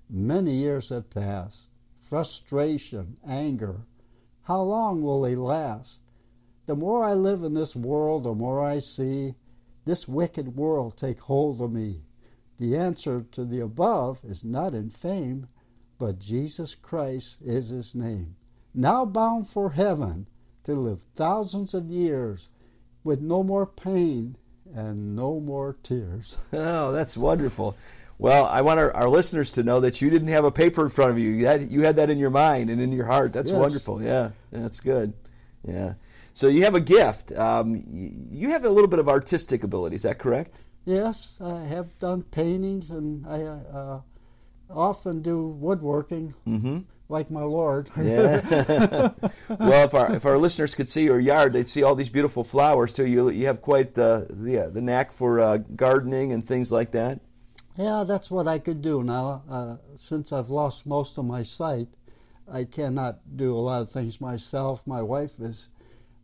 many 0.08 0.52
years 0.52 0.90
have 0.90 1.10
passed. 1.10 1.70
Frustration, 1.98 3.16
anger. 3.26 3.86
How 4.42 4.62
long 4.62 5.02
will 5.02 5.22
they 5.22 5.34
last? 5.34 6.02
The 6.66 6.76
more 6.76 7.02
I 7.02 7.14
live 7.14 7.42
in 7.42 7.54
this 7.54 7.74
world, 7.74 8.24
the 8.24 8.34
more 8.34 8.64
I 8.64 8.78
see 8.78 9.34
this 9.84 10.06
wicked 10.06 10.54
world 10.56 10.96
take 10.96 11.20
hold 11.20 11.60
of 11.60 11.72
me. 11.72 12.02
The 12.58 12.76
answer 12.76 13.24
to 13.32 13.44
the 13.44 13.60
above 13.60 14.20
is 14.22 14.44
not 14.44 14.74
in 14.74 14.90
fame, 14.90 15.48
but 15.98 16.20
Jesus 16.20 16.74
Christ 16.74 17.38
is 17.42 17.70
his 17.70 17.94
name 17.94 18.36
now 18.74 19.04
bound 19.04 19.48
for 19.48 19.70
heaven 19.70 20.28
to 20.62 20.74
live 20.74 21.00
thousands 21.14 21.74
of 21.74 21.90
years 21.90 22.50
with 23.02 23.20
no 23.20 23.42
more 23.42 23.66
pain 23.66 24.36
and 24.74 25.16
no 25.16 25.40
more 25.40 25.76
tears. 25.82 26.38
Oh, 26.52 26.92
that's 26.92 27.16
wonderful. 27.16 27.76
Well, 28.18 28.44
I 28.46 28.60
want 28.60 28.80
our, 28.80 28.94
our, 28.94 29.08
listeners 29.08 29.52
to 29.52 29.62
know 29.62 29.80
that 29.80 30.02
you 30.02 30.10
didn't 30.10 30.28
have 30.28 30.44
a 30.44 30.52
paper 30.52 30.82
in 30.82 30.90
front 30.90 31.12
of 31.12 31.18
you. 31.18 31.30
You 31.30 31.46
had, 31.46 31.70
you 31.70 31.82
had 31.82 31.96
that 31.96 32.10
in 32.10 32.18
your 32.18 32.30
mind 32.30 32.68
and 32.68 32.80
in 32.80 32.92
your 32.92 33.06
heart. 33.06 33.32
That's 33.32 33.50
yes. 33.50 33.58
wonderful. 33.58 34.02
Yeah, 34.02 34.30
that's 34.50 34.80
good. 34.80 35.14
Yeah. 35.66 35.94
So 36.34 36.48
you 36.48 36.64
have 36.64 36.74
a 36.74 36.80
gift. 36.80 37.32
Um, 37.32 37.82
you 38.30 38.50
have 38.50 38.64
a 38.64 38.68
little 38.68 38.88
bit 38.88 38.98
of 38.98 39.08
artistic 39.08 39.64
ability. 39.64 39.96
Is 39.96 40.02
that 40.02 40.18
correct? 40.18 40.60
Yes, 40.84 41.38
I 41.40 41.60
have 41.60 41.98
done 41.98 42.22
paintings 42.22 42.90
and 42.90 43.26
I 43.26 43.42
uh, 43.42 44.00
often 44.68 45.22
do 45.22 45.48
woodworking. 45.48 46.34
Mm-hmm 46.46 46.80
like 47.10 47.30
my 47.30 47.42
Lord. 47.42 47.88
yeah. 48.00 48.40
well, 49.48 49.84
if 49.84 49.94
our 49.94 50.14
if 50.14 50.24
our 50.24 50.38
listeners 50.38 50.74
could 50.74 50.88
see 50.88 51.04
your 51.04 51.20
yard, 51.20 51.52
they'd 51.52 51.68
see 51.68 51.82
all 51.82 51.94
these 51.94 52.08
beautiful 52.08 52.44
flowers. 52.44 52.94
So 52.94 53.02
you 53.02 53.28
you 53.30 53.46
have 53.46 53.60
quite 53.60 53.94
the 53.94 54.26
the, 54.30 54.70
the 54.72 54.80
knack 54.80 55.12
for 55.12 55.40
uh, 55.40 55.58
gardening 55.58 56.32
and 56.32 56.42
things 56.42 56.70
like 56.70 56.92
that. 56.92 57.20
Yeah, 57.76 58.04
that's 58.06 58.30
what 58.30 58.46
I 58.46 58.58
could 58.58 58.82
do 58.82 59.02
now. 59.02 59.42
Uh, 59.48 59.76
since 59.96 60.32
I've 60.32 60.50
lost 60.50 60.86
most 60.86 61.18
of 61.18 61.24
my 61.24 61.42
sight, 61.42 61.88
I 62.50 62.64
cannot 62.64 63.36
do 63.36 63.54
a 63.54 63.58
lot 63.58 63.82
of 63.82 63.90
things 63.90 64.20
myself. 64.20 64.86
My 64.86 65.02
wife 65.02 65.38
is 65.40 65.68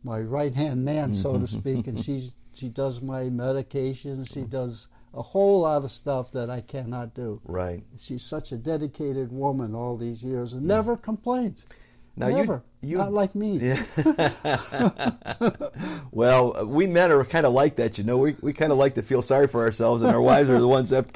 my 0.03 0.19
right 0.19 0.53
hand 0.53 0.83
man, 0.85 1.13
so 1.13 1.37
to 1.37 1.47
speak, 1.59 1.87
and 1.87 1.99
she 1.99 2.29
she 2.55 2.69
does 2.69 3.01
my 3.01 3.29
medication. 3.29 4.25
She 4.25 4.43
does 4.43 4.87
a 5.17 5.21
whole 5.23 5.61
lot 5.61 5.83
of 5.83 5.89
stuff 5.89 6.31
that 6.31 6.49
I 6.49 6.61
cannot 6.61 7.15
do. 7.15 7.41
Right. 7.43 7.83
She's 7.97 8.21
such 8.21 8.51
a 8.51 8.57
dedicated 8.57 9.31
woman 9.31 9.73
all 9.73 9.97
these 9.97 10.23
years 10.23 10.53
and 10.53 10.63
never 10.63 10.95
mm. 10.95 11.01
complains. 11.01 11.65
Now 12.15 12.29
Never. 12.29 12.63
You, 12.81 12.89
you, 12.89 12.97
Not 12.97 13.13
like 13.13 13.35
me. 13.35 13.57
Yeah. 13.57 13.83
well, 16.11 16.65
we 16.65 16.87
men 16.87 17.11
are 17.11 17.23
kind 17.23 17.45
of 17.45 17.53
like 17.53 17.75
that, 17.75 17.99
you 17.99 18.03
know. 18.03 18.17
We, 18.17 18.35
we 18.41 18.53
kind 18.53 18.71
of 18.71 18.79
like 18.79 18.95
to 18.95 19.03
feel 19.03 19.21
sorry 19.21 19.47
for 19.47 19.61
ourselves, 19.61 20.01
and 20.01 20.11
our 20.11 20.21
wives 20.21 20.49
are 20.49 20.59
the 20.59 20.67
ones 20.67 20.89
that 20.89 21.13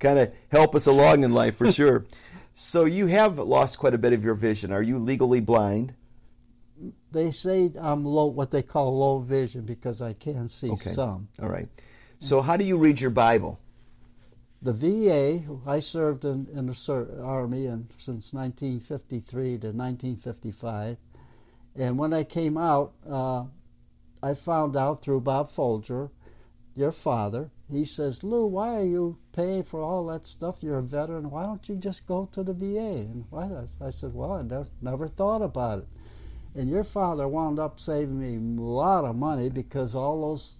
kind 0.00 0.18
of 0.18 0.34
help 0.50 0.74
us 0.74 0.86
along 0.86 1.22
in 1.22 1.32
life 1.32 1.56
for 1.56 1.70
sure. 1.72 2.04
So 2.52 2.84
you 2.84 3.06
have 3.06 3.38
lost 3.38 3.78
quite 3.78 3.94
a 3.94 3.98
bit 3.98 4.12
of 4.12 4.24
your 4.24 4.34
vision. 4.34 4.72
Are 4.72 4.82
you 4.82 4.98
legally 4.98 5.40
blind? 5.40 5.94
They 7.12 7.30
say 7.30 7.70
I'm 7.80 8.04
low, 8.04 8.26
what 8.26 8.50
they 8.50 8.62
call 8.62 8.98
low 8.98 9.20
vision 9.20 9.62
because 9.62 10.02
I 10.02 10.14
can 10.14 10.48
see 10.48 10.70
okay. 10.72 10.90
some. 10.90 11.28
All 11.40 11.48
right. 11.48 11.68
So, 12.20 12.40
how 12.40 12.56
do 12.56 12.64
you 12.64 12.78
read 12.78 13.00
your 13.00 13.10
Bible? 13.10 13.58
the 14.62 14.72
VA, 14.72 15.40
I 15.66 15.80
served 15.80 16.24
in, 16.24 16.46
in 16.54 16.66
the 16.66 17.20
Army 17.22 17.66
and 17.66 17.86
since 17.96 18.34
1953 18.34 19.42
to 19.58 19.68
1955. 19.68 20.98
And 21.76 21.96
when 21.96 22.12
I 22.12 22.24
came 22.24 22.58
out, 22.58 22.92
uh, 23.08 23.44
I 24.22 24.34
found 24.34 24.76
out 24.76 25.02
through 25.02 25.22
Bob 25.22 25.48
Folger, 25.48 26.10
your 26.76 26.92
father, 26.92 27.50
he 27.70 27.84
says, 27.84 28.22
Lou, 28.22 28.46
why 28.46 28.76
are 28.76 28.84
you 28.84 29.16
paying 29.32 29.62
for 29.62 29.80
all 29.80 30.04
that 30.06 30.26
stuff? 30.26 30.62
You're 30.62 30.78
a 30.78 30.82
veteran. 30.82 31.30
Why 31.30 31.46
don't 31.46 31.66
you 31.68 31.76
just 31.76 32.06
go 32.06 32.28
to 32.32 32.42
the 32.42 32.52
VA? 32.52 33.06
And? 33.08 33.24
I 33.80 33.90
said, 33.90 34.12
well, 34.12 34.32
I 34.32 34.42
never, 34.42 34.68
never 34.82 35.08
thought 35.08 35.42
about 35.42 35.80
it. 35.80 35.88
And 36.54 36.68
your 36.68 36.84
father 36.84 37.28
wound 37.28 37.58
up 37.58 37.80
saving 37.80 38.20
me 38.20 38.36
a 38.36 38.62
lot 38.62 39.04
of 39.04 39.16
money 39.16 39.48
because 39.48 39.94
all 39.94 40.20
those 40.20 40.59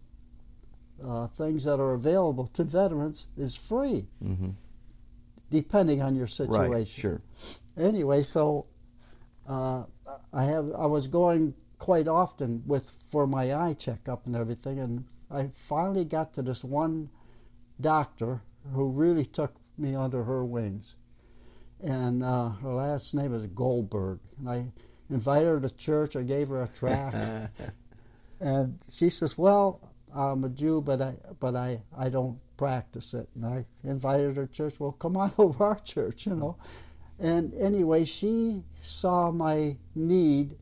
uh, 1.05 1.27
things 1.29 1.65
that 1.65 1.81
are 1.81 1.95
available 1.95 2.47
to 2.47 2.65
veterans 2.65 3.27
is 3.37 3.57
free, 3.57 4.07
mm-hmm. 4.23 4.51
depending 5.51 6.03
on 6.03 6.15
your 6.15 6.27
situation. 6.27 6.71
Right, 6.71 6.89
sure. 6.89 7.23
Anyway, 7.77 8.23
so 8.23 8.67
uh, 9.49 9.85
I 10.33 10.45
have 10.45 10.71
I 10.77 10.87
was 10.87 11.09
going 11.09 11.55
quite 11.79 12.09
often 12.09 12.63
with 12.67 12.97
for 13.11 13.27
my 13.27 13.55
eye 13.55 13.75
checkup 13.75 14.27
and 14.27 14.37
everything, 14.37 14.79
and 14.79 15.05
I 15.31 15.51
finally 15.55 16.05
got 16.05 16.35
to 16.35 16.43
this 16.43 16.63
one 16.63 17.11
doctor 17.81 18.43
who 18.73 18.89
really 18.89 19.25
took 19.25 19.55
me 19.79 19.95
under 19.95 20.25
her 20.25 20.45
wings, 20.45 20.97
and 21.83 22.23
uh, 22.23 22.51
her 22.51 22.75
last 22.75 23.15
name 23.15 23.35
is 23.35 23.47
Goldberg, 23.47 24.21
and 24.39 24.49
I 24.49 24.67
invited 25.09 25.47
her 25.47 25.61
to 25.61 25.71
church. 25.71 26.17
I 26.17 26.23
gave 26.23 26.49
her 26.49 26.63
a 26.63 26.69
tract, 26.69 27.17
and 28.41 28.79
she 28.91 29.09
says, 29.09 29.39
"Well, 29.39 29.90
I'm 30.15 30.45
a 30.45 30.49
Jew, 30.49 30.81
but 30.81 31.01
I 31.01 31.15
but 31.39 31.57
I 31.57 31.83
I 31.97 32.09
don't 32.09 32.39
practice 32.57 33.15
it." 33.15 33.29
And 33.35 33.45
I 33.45 33.67
invited 33.85 34.37
her 34.37 34.47
to 34.47 34.53
church. 34.53 34.81
Well, 34.81 34.93
come 34.93 35.17
on 35.17 35.33
over 35.39 35.65
our 35.65 35.79
church, 35.79 36.27
you 36.27 36.35
know. 36.35 36.57
And 37.19 37.53
anyway, 37.55 38.05
she 38.05 38.63
saw 38.81 39.31
my 39.31 39.77
need 39.95 40.57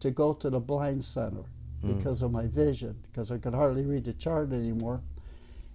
to 0.00 0.10
go 0.10 0.34
to 0.34 0.50
the 0.50 0.60
blind 0.60 1.02
center 1.02 1.44
mm. 1.82 1.96
because 1.96 2.22
of 2.22 2.30
my 2.30 2.46
vision, 2.46 2.96
because 3.02 3.32
I 3.32 3.38
could 3.38 3.54
hardly 3.54 3.86
read 3.86 4.04
the 4.04 4.12
chart 4.12 4.52
anymore. 4.52 5.00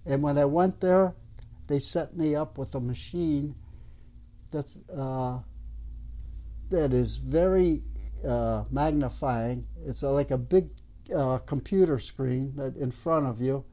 And 0.06 0.22
when 0.22 0.38
I 0.38 0.44
went 0.44 0.80
there, 0.80 1.14
they 1.66 1.78
set 1.78 2.16
me 2.16 2.34
up 2.34 2.58
with 2.58 2.74
a 2.74 2.80
machine 2.80 3.54
that's 4.50 4.76
uh, 4.94 5.38
that 6.70 6.92
is 6.92 7.16
very 7.16 7.82
uh, 8.26 8.64
magnifying. 8.70 9.66
It's 9.84 10.02
like 10.02 10.30
a 10.30 10.38
big 10.38 10.68
uh, 11.14 11.38
computer 11.38 11.98
screen 11.98 12.54
that 12.56 12.76
in 12.76 12.90
front 12.90 13.26
of 13.26 13.40
you, 13.40 13.64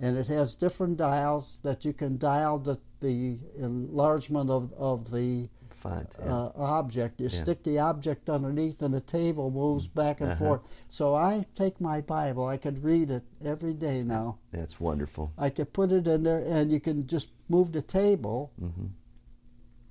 and 0.00 0.16
it 0.16 0.26
has 0.28 0.56
different 0.56 0.96
dials 0.98 1.60
that 1.62 1.84
you 1.84 1.92
can 1.92 2.18
dial 2.18 2.58
the, 2.58 2.78
the 3.00 3.38
enlargement 3.58 4.50
of, 4.50 4.72
of 4.74 5.10
the 5.10 5.48
Font, 5.70 6.16
yeah. 6.20 6.34
uh, 6.34 6.52
object. 6.56 7.20
You 7.20 7.28
yeah. 7.28 7.42
stick 7.42 7.62
the 7.64 7.78
object 7.78 8.28
underneath, 8.28 8.82
and 8.82 8.92
the 8.92 9.00
table 9.00 9.50
moves 9.50 9.88
back 9.88 10.20
and 10.20 10.30
uh-huh. 10.30 10.44
forth. 10.44 10.86
So 10.90 11.14
I 11.14 11.44
take 11.54 11.80
my 11.80 12.00
Bible. 12.00 12.46
I 12.46 12.56
could 12.56 12.84
read 12.84 13.10
it 13.10 13.22
every 13.44 13.72
day 13.72 14.02
now. 14.02 14.38
That's 14.52 14.78
wonderful. 14.78 15.32
I 15.38 15.50
could 15.50 15.72
put 15.72 15.90
it 15.92 16.06
in 16.06 16.24
there, 16.24 16.44
and 16.46 16.70
you 16.70 16.80
can 16.80 17.06
just 17.06 17.30
move 17.48 17.72
the 17.72 17.82
table. 17.82 18.52
Mm-hmm 18.60 18.86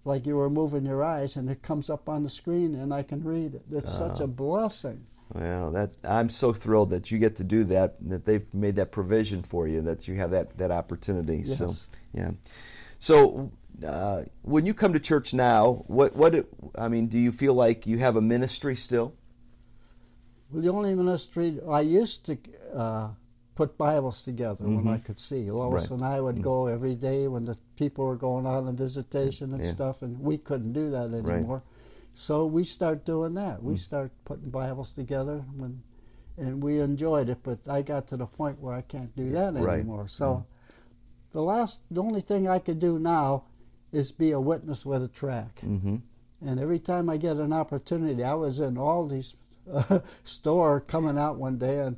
like 0.05 0.25
you 0.25 0.36
were 0.36 0.50
moving 0.50 0.86
your 0.86 1.03
eyes, 1.03 1.36
and 1.36 1.50
it 1.50 1.62
comes 1.62 1.89
up 1.89 2.10
on 2.10 2.24
the 2.24 2.29
screen, 2.29 2.75
and 2.75 2.93
I 2.93 3.03
can 3.03 3.24
read 3.24 3.55
it. 3.55 3.63
It's 3.71 3.95
such 3.95 4.19
a 4.19 4.27
blessing. 4.27 5.05
Well, 5.33 5.71
that 5.71 5.95
I'm 6.03 6.29
so 6.29 6.51
thrilled 6.51 6.89
that 6.89 7.09
you 7.09 7.17
get 7.17 7.38
to 7.38 7.43
do 7.43 7.63
that, 7.65 7.95
that 8.09 8.25
they've 8.25 8.53
made 8.53 8.75
that 8.75 8.91
provision 8.91 9.43
for 9.43 9.67
you, 9.67 9.81
that 9.83 10.07
you 10.07 10.15
have 10.15 10.31
that 10.31 10.57
that 10.57 10.71
opportunity. 10.71 11.38
Yes. 11.38 11.57
So, 11.57 11.73
yeah. 12.13 12.31
So, 13.00 13.51
uh, 13.85 14.23
when 14.41 14.65
you 14.65 14.73
come 14.73 14.93
to 14.93 15.00
church 15.00 15.33
now, 15.33 15.85
what 15.88 16.15
what 16.15 16.47
I 16.77 16.89
mean, 16.89 17.07
do 17.07 17.17
you 17.17 17.31
feel 17.31 17.53
like 17.53 17.88
you 17.88 18.00
have 18.00 18.17
a 18.17 18.21
ministry 18.21 18.75
still? 18.75 19.15
Well, 20.51 20.61
the 20.61 20.69
only 20.69 20.93
ministry 20.95 21.59
I 21.69 21.79
used 21.79 22.25
to 22.25 22.38
uh, 22.75 23.09
put 23.55 23.77
Bibles 23.77 24.21
together 24.23 24.65
mm-hmm. 24.65 24.83
when 24.83 24.93
I 24.93 24.97
could 24.97 25.17
see. 25.17 25.50
Lois 25.50 25.83
right. 25.83 25.91
and 25.91 26.03
I 26.03 26.19
would 26.19 26.35
mm-hmm. 26.35 26.43
go 26.43 26.67
every 26.67 26.95
day 26.95 27.29
when 27.29 27.45
the 27.45 27.57
people 27.77 28.05
were 28.05 28.17
going 28.17 28.45
out 28.45 28.65
on 28.65 28.75
visitation 28.75 29.53
and 29.53 29.63
yeah. 29.63 29.71
stuff, 29.71 30.01
and 30.01 30.19
we 30.19 30.38
couldn't 30.38 30.73
do 30.73 30.89
that 30.89 31.13
anymore. 31.13 31.63
Right. 31.63 31.77
So 32.13 32.45
we 32.45 32.63
start 32.63 33.05
doing 33.05 33.33
that. 33.35 33.63
We 33.63 33.75
mm. 33.75 33.79
start 33.79 34.11
putting 34.25 34.49
Bibles 34.49 34.91
together, 34.91 35.43
when, 35.55 35.81
and 36.37 36.61
we 36.61 36.79
enjoyed 36.79 37.29
it. 37.29 37.39
But 37.43 37.67
I 37.67 37.81
got 37.81 38.07
to 38.07 38.17
the 38.17 38.25
point 38.25 38.59
where 38.59 38.73
I 38.73 38.81
can't 38.81 39.15
do 39.15 39.29
that 39.31 39.53
right. 39.53 39.79
anymore. 39.79 40.07
So 40.07 40.25
mm. 40.25 40.45
the 41.31 41.41
last, 41.41 41.83
the 41.89 42.01
only 42.01 42.21
thing 42.21 42.47
I 42.47 42.59
could 42.59 42.79
do 42.79 42.99
now 42.99 43.45
is 43.91 44.11
be 44.11 44.31
a 44.31 44.39
witness 44.39 44.85
with 44.85 45.03
a 45.03 45.07
track. 45.07 45.55
Mm-hmm. 45.65 45.97
And 46.41 46.59
every 46.59 46.79
time 46.79 47.09
I 47.09 47.17
get 47.17 47.37
an 47.37 47.53
opportunity, 47.53 48.23
I 48.23 48.33
was 48.33 48.59
in 48.59 48.75
Aldi's 48.75 49.35
uh, 49.71 49.99
store 50.23 50.79
coming 50.81 51.17
out 51.17 51.37
one 51.37 51.57
day, 51.57 51.79
and 51.79 51.97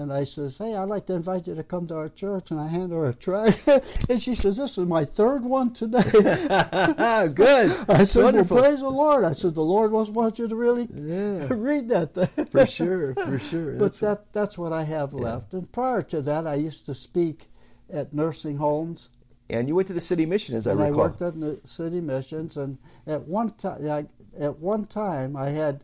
and 0.00 0.12
I 0.12 0.24
says, 0.24 0.58
hey, 0.58 0.74
I'd 0.74 0.84
like 0.84 1.06
to 1.06 1.14
invite 1.14 1.46
you 1.46 1.54
to 1.54 1.62
come 1.62 1.86
to 1.88 1.96
our 1.96 2.08
church. 2.08 2.50
And 2.50 2.60
I 2.60 2.68
hand 2.68 2.92
her 2.92 3.06
a 3.06 3.14
tray. 3.14 3.52
and 4.08 4.20
she 4.20 4.34
says, 4.34 4.56
this 4.56 4.78
is 4.78 4.86
my 4.86 5.04
third 5.04 5.44
one 5.44 5.72
today. 5.72 6.02
Good. 6.12 7.70
I 7.88 8.04
said, 8.04 8.24
Wonderful. 8.24 8.56
well, 8.56 8.64
praise 8.64 8.80
the 8.80 8.90
Lord. 8.90 9.24
I 9.24 9.32
said, 9.32 9.54
the 9.54 9.62
Lord 9.62 9.92
wants 9.92 10.38
you 10.38 10.48
to 10.48 10.56
really 10.56 10.88
yeah. 10.92 11.48
read 11.50 11.88
that 11.88 12.14
thing. 12.14 12.46
for 12.46 12.66
sure, 12.66 13.14
for 13.14 13.38
sure. 13.38 13.72
But 13.72 13.80
that's 13.80 14.00
that, 14.00 14.32
that's 14.32 14.58
what 14.58 14.72
I 14.72 14.84
have 14.84 15.12
yeah. 15.12 15.20
left. 15.20 15.52
And 15.52 15.70
prior 15.72 16.02
to 16.02 16.20
that, 16.22 16.46
I 16.46 16.54
used 16.54 16.86
to 16.86 16.94
speak 16.94 17.46
at 17.92 18.12
nursing 18.12 18.56
homes. 18.56 19.10
And 19.50 19.66
you 19.66 19.74
went 19.74 19.88
to 19.88 19.94
the 19.94 20.00
city 20.00 20.26
mission, 20.26 20.56
as 20.56 20.66
and 20.66 20.80
I 20.80 20.88
recall. 20.88 21.00
I 21.00 21.06
worked 21.06 21.22
at 21.22 21.40
the 21.40 21.60
city 21.64 22.02
missions, 22.02 22.58
and 22.58 22.76
at 23.06 23.22
one 23.22 23.50
time, 23.50 24.08
at 24.38 24.58
one 24.58 24.84
time, 24.84 25.36
I 25.36 25.48
had 25.48 25.82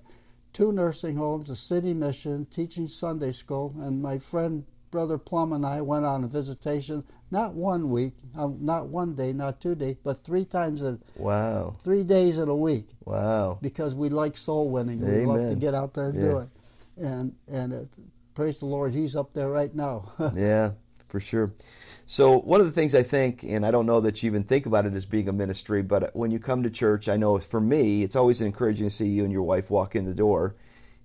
two 0.55 0.73
nursing 0.73 1.17
homes, 1.17 1.51
a 1.51 1.57
city 1.57 1.93
mission, 1.93 2.47
teaching 2.47 2.87
Sunday 2.87 3.33
school, 3.33 3.75
and 3.81 4.01
my 4.01 4.17
friend 4.17 4.65
Brother 4.91 5.19
Plum 5.19 5.53
and 5.53 5.67
I 5.67 5.81
went 5.81 6.07
on 6.07 6.23
a 6.23 6.29
visitation, 6.29 7.03
not 7.33 7.53
one 7.53 7.91
week, 7.91 8.13
um, 8.37 8.59
not 8.61 8.87
one 8.87 9.15
day, 9.15 9.33
not 9.33 9.61
two 9.61 9.75
days, 9.75 9.97
but 10.05 10.23
three 10.25 10.45
times 10.45 10.83
a 10.83 11.01
wow, 11.17 11.75
three 11.83 12.05
days 12.05 12.39
in 12.39 12.49
a 12.49 12.55
week. 12.55 12.87
Wow, 13.05 13.59
because 13.61 13.95
we 13.97 14.09
like 14.09 14.37
soul 14.37 14.71
winning, 14.71 15.03
Amen. 15.03 15.19
we 15.19 15.27
love 15.27 15.51
to 15.51 15.57
get 15.57 15.75
out 15.75 15.95
there 15.95 16.11
and 16.11 16.15
yeah. 16.15 16.31
do 16.31 16.39
it, 16.39 16.49
and 16.97 17.35
and 17.49 17.73
it, 17.73 17.89
praise 18.35 18.61
the 18.61 18.67
Lord, 18.67 18.95
He's 18.95 19.17
up 19.17 19.35
there 19.35 19.51
right 19.51 19.75
now. 19.75 20.13
yeah, 20.37 20.71
for 21.09 21.19
sure. 21.19 21.53
So 22.07 22.39
one 22.39 22.61
of 22.61 22.67
the 22.67 22.73
things 22.73 22.95
I 22.95 23.03
think, 23.03 23.43
and 23.45 23.65
I 23.65 23.71
don't 23.71 23.87
know 23.87 24.01
that 24.01 24.23
you 24.23 24.27
even 24.29 24.43
think 24.43 24.67
about 24.67 24.85
it 24.85 24.93
as 24.93 25.07
being 25.07 25.29
a 25.29 25.33
ministry, 25.33 25.83
but 25.83 26.15
when 26.15 26.31
you 26.31 26.39
come 26.39 26.63
to 26.63 26.71
church, 26.71 27.09
I 27.09 27.17
know 27.17 27.39
for 27.39 27.61
me, 27.61 28.03
it's 28.03 28.17
always 28.17 28.43
encouraging 28.43 28.87
to 28.87 28.91
see 28.91 29.09
you 29.09 29.25
and 29.25 29.33
your 29.33 29.43
wife 29.43 29.71
walk 29.71 29.97
in 29.97 30.05
the 30.05 30.15
door. 30.15 30.55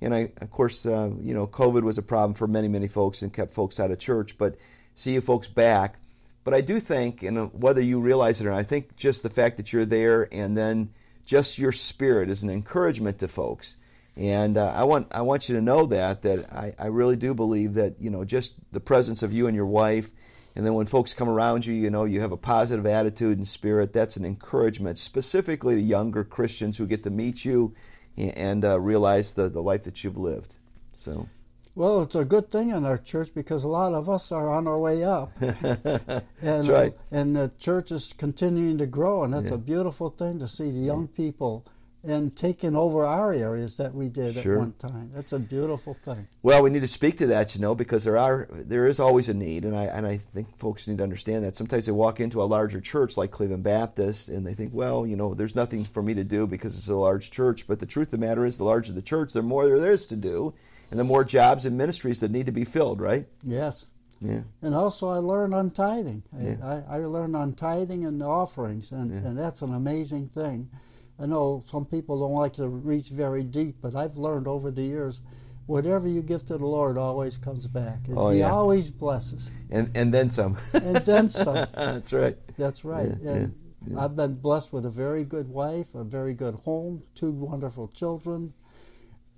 And 0.02 0.14
I, 0.14 0.32
of 0.42 0.52
course, 0.52 0.86
uh, 0.86 1.12
you 1.22 1.34
know, 1.34 1.48
COVID 1.48 1.84
was 1.84 1.98
a 1.98 2.02
problem 2.02 2.34
for 2.34 2.48
many, 2.48 2.68
many 2.68 2.88
folks 2.88 3.22
and 3.22 3.34
kept 3.34 3.52
folks 3.52 3.80
out 3.80 3.92
of 3.92 4.00
church. 4.00 4.38
But 4.38 4.58
see 4.94 5.14
you 5.14 5.22
folks 5.22 5.48
back. 5.48 6.00
But 6.44 6.54
I 6.54 6.62
do 6.62 6.80
think, 6.80 7.24
and 7.24 7.52
whether 7.54 7.82
you 7.82 8.02
realize 8.02 8.42
it 8.42 8.48
or 8.48 8.52
not, 8.52 8.60
I 8.60 8.64
think 8.64 8.96
just 8.96 9.24
the 9.24 9.30
fact 9.30 9.58
that 9.58 9.72
you're 9.72 9.86
there 9.86 10.28
and 10.34 10.58
then 10.58 10.92
just 11.26 11.60
your 11.60 11.72
spirit 11.72 12.30
is 12.30 12.44
an 12.44 12.50
encouragement 12.50 13.20
to 13.20 13.28
folks. 13.28 13.78
And 14.16 14.58
uh, 14.58 14.74
I 14.74 14.84
want 14.84 15.08
I 15.14 15.22
want 15.22 15.48
you 15.48 15.56
to 15.56 15.62
know 15.62 15.86
that 15.86 16.24
that 16.24 16.52
I, 16.52 16.74
I 16.78 16.88
really 16.88 17.16
do 17.16 17.34
believe 17.34 17.76
that 17.76 18.02
you 18.02 18.10
know 18.10 18.26
just 18.26 18.56
the 18.72 18.82
presence 18.82 19.24
of 19.24 19.32
you 19.32 19.48
and 19.48 19.56
your 19.56 19.66
wife 19.66 20.12
and 20.56 20.66
then 20.66 20.74
when 20.74 20.86
folks 20.86 21.14
come 21.14 21.30
around 21.30 21.66
you, 21.66 21.74
you 21.74 21.90
know, 21.90 22.06
you 22.06 22.22
have 22.22 22.32
a 22.32 22.38
positive 22.38 22.86
attitude 22.86 23.38
and 23.38 23.48
spirit. 23.48 23.94
That's 23.94 24.18
an 24.18 24.26
encouragement, 24.26 24.98
specifically 24.98 25.76
to 25.76 25.82
younger 25.82 26.24
Christians 26.24 26.78
who 26.78 26.88
get 26.88 27.04
to 27.04 27.10
meet 27.10 27.46
you 27.46 27.74
and 28.18 28.66
uh, 28.66 28.80
realize 28.80 29.34
the, 29.34 29.50
the 29.50 29.62
life 29.62 29.84
that 29.84 30.04
you've 30.04 30.18
lived. 30.18 30.58
So. 30.94 31.28
Well, 31.76 32.02
it's 32.02 32.16
a 32.16 32.26
good 32.26 32.52
thing 32.52 32.72
in 32.72 32.84
our 32.84 32.98
church 32.98 33.34
because 33.34 33.64
a 33.64 33.70
lot 33.70 33.94
of 33.94 34.10
us 34.10 34.32
are 34.32 34.50
on 34.50 34.68
our 34.68 34.78
way 34.78 35.04
up. 35.04 35.32
and, 35.40 36.24
that's 36.42 36.68
right. 36.68 36.94
And 37.12 37.36
the 37.36 37.52
church 37.58 37.92
is 37.92 38.14
continuing 38.18 38.80
to 38.80 38.86
grow, 38.86 39.24
and 39.24 39.34
that's 39.34 39.50
yeah. 39.50 39.56
a 39.56 39.60
beautiful 39.60 40.10
thing 40.10 40.40
to 40.40 40.48
see 40.48 40.72
the 40.72 40.80
young 40.80 41.08
people 41.08 41.66
and 42.04 42.36
taking 42.36 42.76
over 42.76 43.06
our 43.06 43.34
areas 43.34 43.78
that 43.78 43.94
we 43.94 44.08
did 44.08 44.34
sure. 44.34 44.54
at 44.54 44.60
one 44.60 44.74
time. 44.74 45.12
That's 45.14 45.34
a 45.34 45.40
beautiful 45.40 45.94
thing. 45.94 46.28
Well, 46.42 46.64
we 46.64 46.70
need 46.70 46.82
to 46.82 46.88
speak 46.88 47.18
to 47.18 47.28
that, 47.28 47.56
you 47.56 47.62
know, 47.62 47.76
because 47.76 48.06
there 48.06 48.18
are 48.18 48.48
there 48.52 48.88
is 48.88 49.00
always 49.00 49.28
a 49.28 49.34
need, 49.34 49.66
and 49.66 49.76
I 49.76 49.86
and 49.86 50.08
I 50.08 50.18
think 50.18 50.56
folks 50.56 50.88
need 50.88 50.98
to 50.98 51.04
understand 51.04 51.44
that. 51.44 51.56
Sometimes 51.56 51.86
they 51.86 51.92
walk 51.92 52.20
into 52.20 52.42
a 52.42 52.46
larger 52.46 52.80
church 52.80 53.18
like 53.18 53.32
Cleveland 53.32 53.64
Baptist, 53.64 54.30
and 54.30 54.48
they 54.48 54.54
think, 54.54 54.74
well, 54.74 55.06
you 55.06 55.16
know, 55.16 55.34
there's 55.34 55.56
nothing 55.56 55.84
for 55.84 56.02
me 56.02 56.14
to 56.14 56.24
do 56.24 56.48
because 56.48 56.78
it's 56.78 56.88
a 56.88 56.96
large 56.96 57.32
church. 57.32 57.68
But 57.68 57.80
the 57.80 57.86
truth 57.86 58.14
of 58.14 58.20
the 58.20 58.26
matter 58.26 58.46
is, 58.46 58.58
the 58.58 58.64
larger 58.64 58.94
the 58.94 59.02
church, 59.02 59.34
the 59.34 59.42
more 59.42 59.68
there 59.68 59.92
is 59.92 60.08
to 60.08 60.16
do, 60.16 60.54
and 60.92 61.00
the 61.00 61.04
more 61.04 61.26
jobs 61.26 61.66
and 61.66 61.78
ministries 61.78 62.22
that 62.22 62.32
need 62.32 62.46
to 62.46 62.52
be 62.54 62.66
filled. 62.66 63.02
Right? 63.02 63.28
Yes. 63.44 63.92
Yeah. 64.22 64.42
And 64.62 64.76
also, 64.76 65.10
I 65.10 65.18
learned 65.18 65.54
on 65.54 65.72
tithing. 65.72 66.24
Yeah. 66.38 66.58
I, 66.62 66.98
I 66.98 66.98
learned 66.98 67.38
on 67.38 67.54
tithing 67.54 68.06
and 68.06 68.20
the 68.20 68.26
offerings, 68.26 68.92
and, 68.92 69.12
yeah. 69.12 69.30
and 69.30 69.40
that's 69.40 69.62
an 69.62 69.74
amazing 69.74 70.28
thing 70.28 70.70
I 71.20 71.26
know 71.26 71.64
some 71.70 71.86
people 71.86 72.20
don't 72.20 72.34
like 72.34 72.54
to 72.54 72.68
reach 72.68 73.10
very 73.10 73.44
deep, 73.44 73.76
but 73.82 73.96
I've 73.96 74.18
learned 74.18 74.48
over 74.48 74.72
the 74.72 74.82
years 74.84 75.20
whatever 75.66 76.08
you 76.08 76.22
give 76.22 76.46
to 76.46 76.58
the 76.58 76.66
Lord 76.66 76.98
always 76.98 77.38
comes 77.38 77.68
back. 77.68 78.00
Oh, 78.16 78.30
he 78.30 78.40
yeah. 78.40 78.52
always 78.52 78.90
blesses. 78.90 79.54
And 79.70 79.90
and 79.96 80.14
then 80.14 80.30
some. 80.30 80.58
And 80.74 80.96
then 80.98 81.30
some. 81.30 81.56
That's 81.74 82.14
right. 82.14 82.38
That's 82.58 82.84
right. 82.86 83.12
Yeah, 83.22 83.32
and 83.32 84.00
I've 84.00 84.16
been 84.16 84.36
blessed 84.36 84.72
with 84.74 84.86
a 84.86 84.90
very 84.90 85.24
good 85.24 85.48
wife, 85.50 85.94
a 85.94 86.04
very 86.04 86.34
good 86.34 86.56
home, 86.56 87.04
two 87.16 87.32
wonderful 87.32 87.88
children. 87.90 88.54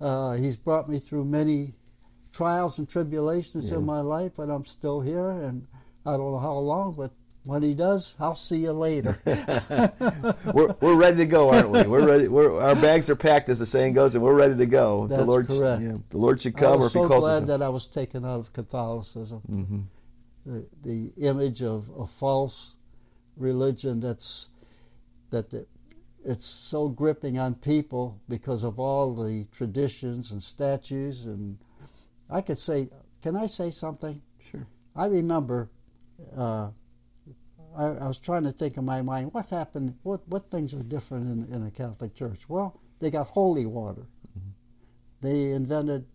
Uh, 0.00 0.34
he's 0.34 0.56
brought 0.56 0.88
me 0.88 0.98
through 0.98 1.24
many 1.24 1.74
trials 2.32 2.78
and 2.78 2.88
tribulations 2.88 3.70
Yeah. 3.70 3.78
in 3.78 3.84
my 3.86 4.00
life, 4.00 4.32
but 4.36 4.50
I'm 4.50 4.64
still 4.64 5.00
here, 5.00 5.28
and 5.30 5.66
I 6.06 6.16
don't 6.16 6.32
know 6.32 6.38
how 6.40 6.58
long, 6.58 6.94
but 6.96 7.12
when 7.44 7.62
he 7.62 7.74
does, 7.74 8.14
I'll 8.20 8.34
see 8.34 8.58
you 8.58 8.72
later. 8.72 9.18
we're, 10.54 10.74
we're 10.80 10.96
ready 10.96 11.16
to 11.18 11.26
go, 11.26 11.50
aren't 11.50 11.70
we? 11.70 11.82
We're 11.86 12.06
ready. 12.06 12.28
We're, 12.28 12.60
our 12.60 12.74
bags 12.76 13.10
are 13.10 13.16
packed, 13.16 13.48
as 13.48 13.58
the 13.58 13.66
saying 13.66 13.94
goes, 13.94 14.14
and 14.14 14.22
we're 14.22 14.34
ready 14.34 14.56
to 14.56 14.66
go. 14.66 15.06
the 15.06 15.24
Lord, 15.24 15.48
correct. 15.48 15.82
Yeah, 15.82 15.96
the 16.10 16.18
Lord 16.18 16.40
should 16.40 16.56
I 16.56 16.60
come, 16.60 16.74
or 16.74 16.84
was 16.84 16.94
if 16.94 17.00
He 17.00 17.04
so 17.04 17.08
calls 17.08 17.24
glad 17.24 17.42
us. 17.42 17.48
that 17.48 17.62
I 17.62 17.68
was 17.68 17.86
taken 17.88 18.24
out 18.24 18.40
of 18.40 18.52
Catholicism. 18.52 19.38
hmm 19.40 19.80
the, 20.44 20.66
the 20.82 21.12
image 21.18 21.62
of 21.62 21.88
a 21.96 22.04
false 22.06 22.74
religion 23.36 24.00
that's 24.00 24.48
that 25.30 25.50
the, 25.50 25.66
it's 26.24 26.44
so 26.44 26.88
gripping 26.88 27.38
on 27.38 27.54
people 27.54 28.20
because 28.28 28.64
of 28.64 28.78
all 28.80 29.14
the 29.14 29.46
traditions 29.52 30.32
and 30.32 30.42
statues 30.42 31.26
and 31.26 31.58
I 32.28 32.40
could 32.40 32.58
say 32.58 32.88
can 33.22 33.36
I 33.36 33.46
say 33.46 33.70
something 33.70 34.20
Sure. 34.40 34.66
I 34.96 35.06
remember 35.06 35.70
uh, 36.36 36.70
I, 37.76 37.84
I 37.86 38.08
was 38.08 38.18
trying 38.18 38.44
to 38.44 38.52
think 38.52 38.76
in 38.76 38.84
my 38.84 39.02
mind 39.02 39.32
what 39.32 39.50
happened 39.50 39.96
what 40.02 40.26
what 40.28 40.50
things 40.50 40.74
are 40.74 40.82
different 40.82 41.26
in, 41.28 41.54
in 41.54 41.66
a 41.66 41.70
Catholic 41.70 42.14
church 42.14 42.48
well 42.48 42.80
they 43.00 43.10
got 43.10 43.28
holy 43.28 43.66
water 43.66 44.06
they 45.20 45.52
invented 45.52 46.06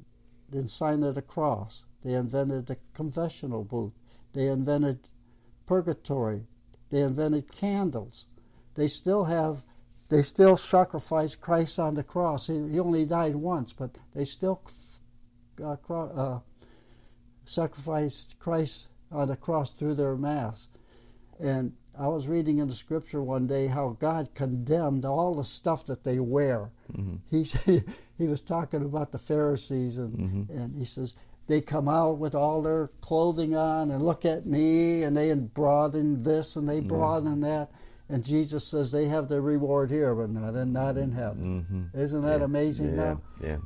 the 0.49 0.67
sign 0.67 1.03
of 1.03 1.15
the 1.15 1.21
cross 1.21 1.85
they 2.03 2.13
invented 2.13 2.67
the 2.67 2.77
confessional 2.93 3.63
booth 3.63 3.93
they 4.33 4.47
invented 4.47 4.99
purgatory. 5.67 6.47
They 6.89 7.01
invented 7.01 7.53
candles. 7.53 8.25
They 8.73 8.87
still 8.87 9.25
have, 9.25 9.63
they 10.09 10.23
still 10.23 10.57
sacrifice 10.57 11.35
Christ 11.35 11.77
on 11.77 11.93
the 11.93 12.03
cross. 12.03 12.47
He, 12.47 12.69
he 12.69 12.79
only 12.79 13.05
died 13.05 13.35
once, 13.35 13.73
but 13.73 13.91
they 14.13 14.25
still 14.25 14.61
uh, 15.61 15.75
uh, 15.91 16.39
sacrificed 17.45 18.39
Christ 18.39 18.87
on 19.11 19.27
the 19.27 19.35
cross 19.35 19.69
through 19.69 19.95
their 19.95 20.15
mass. 20.15 20.69
And 21.39 21.73
I 21.97 22.07
was 22.07 22.27
reading 22.27 22.59
in 22.59 22.67
the 22.67 22.73
scripture 22.75 23.23
one 23.23 23.47
day 23.47 23.67
how 23.67 23.95
God 23.99 24.29
condemned 24.35 25.03
all 25.05 25.33
the 25.33 25.43
stuff 25.43 25.85
that 25.87 26.03
they 26.03 26.19
wear. 26.19 26.69
Mhm. 26.93 27.19
He 27.29 27.43
he 28.17 28.27
was 28.27 28.41
talking 28.41 28.83
about 28.83 29.11
the 29.11 29.17
Pharisees, 29.17 29.97
and 29.97 30.13
Mhm. 30.17 30.49
and 30.49 30.75
he 30.75 30.85
says 30.85 31.13
they 31.47 31.61
come 31.61 31.87
out 31.87 32.17
with 32.19 32.35
all 32.35 32.61
their 32.61 32.89
clothing 33.01 33.55
on 33.55 33.89
and 33.91 34.03
look 34.03 34.25
at 34.25 34.45
me, 34.45 35.03
and 35.03 35.15
they 35.15 35.33
broaden 35.33 36.21
this 36.23 36.55
and 36.55 36.67
they 36.67 36.81
broaden 36.81 37.39
that, 37.41 37.71
and 38.09 38.23
Jesus 38.23 38.63
says 38.65 38.91
they 38.91 39.07
have 39.07 39.27
their 39.29 39.41
reward 39.41 39.89
here, 39.89 40.13
but 40.13 40.29
not 40.29 40.55
in 40.55 40.71
not 40.73 40.97
in 40.97 41.11
heaven. 41.11 41.65
hmm 41.93 41.97
Isn't 41.97 42.21
that 42.21 42.39
yeah. 42.39 42.45
amazing? 42.45 42.89
Yeah. 42.89 42.95
Now 42.95 43.21
Yeah. 43.41 43.57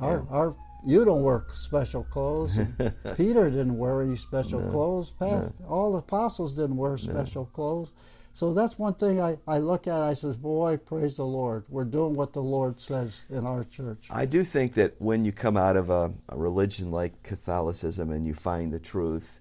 our 0.00 0.26
our 0.30 0.54
you 0.84 1.04
don't 1.04 1.22
wear 1.22 1.44
special 1.54 2.04
clothes. 2.04 2.58
Peter 3.16 3.50
didn't 3.50 3.76
wear 3.78 4.02
any 4.02 4.16
special 4.16 4.60
No, 4.60 4.70
clothes. 4.70 5.10
Past, 5.12 5.54
All 5.68 5.92
the 5.92 5.98
apostles 5.98 6.54
didn't 6.54 6.76
wear 6.76 6.96
special 6.96 7.46
clothes. 7.46 7.92
So 8.34 8.52
that's 8.52 8.78
one 8.78 8.92
thing 8.94 9.18
I, 9.18 9.38
I 9.48 9.58
look 9.58 9.86
at. 9.86 9.94
I 9.94 10.12
says, 10.12 10.36
boy, 10.36 10.76
praise 10.76 11.16
the 11.16 11.24
Lord. 11.24 11.64
We're 11.70 11.86
doing 11.86 12.12
what 12.12 12.34
the 12.34 12.42
Lord 12.42 12.78
says 12.78 13.24
in 13.30 13.46
our 13.46 13.64
church. 13.64 14.08
I 14.10 14.26
do 14.26 14.44
think 14.44 14.74
that 14.74 14.94
when 14.98 15.24
you 15.24 15.32
come 15.32 15.56
out 15.56 15.74
of 15.74 15.88
a, 15.88 16.12
a 16.28 16.36
religion 16.36 16.90
like 16.90 17.22
Catholicism 17.22 18.10
and 18.10 18.26
you 18.26 18.34
find 18.34 18.74
the 18.74 18.78
truth, 18.78 19.40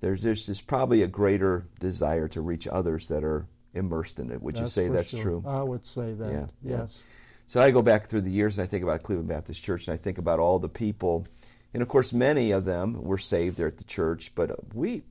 there's 0.00 0.22
there's 0.22 0.46
just 0.46 0.66
probably 0.66 1.02
a 1.02 1.06
greater 1.06 1.66
desire 1.80 2.28
to 2.28 2.40
reach 2.40 2.66
others 2.66 3.08
that 3.08 3.24
are 3.24 3.46
immersed 3.74 4.18
in 4.18 4.30
it. 4.30 4.40
Would 4.42 4.58
you 4.58 4.66
say 4.66 4.88
that's 4.88 5.10
sure. 5.10 5.22
true? 5.22 5.44
I 5.46 5.62
would 5.62 5.84
say 5.84 6.14
that. 6.14 6.32
Yeah, 6.32 6.46
yeah. 6.62 6.86
So 7.50 7.60
I 7.60 7.72
go 7.72 7.82
back 7.82 8.06
through 8.06 8.20
the 8.20 8.30
years 8.30 8.58
and 8.58 8.64
I 8.64 8.68
think 8.68 8.84
about 8.84 9.02
Cleveland 9.02 9.28
Baptist 9.28 9.64
Church 9.64 9.88
and 9.88 9.94
I 9.94 9.96
think 9.96 10.18
about 10.18 10.38
all 10.38 10.60
the 10.60 10.68
people, 10.68 11.26
and 11.74 11.82
of 11.82 11.88
course 11.88 12.12
many 12.12 12.52
of 12.52 12.64
them 12.64 13.02
were 13.02 13.18
saved 13.18 13.56
there 13.56 13.66
at 13.66 13.76
the 13.76 13.82
church. 13.82 14.32
But 14.36 14.52
we, 14.72 15.02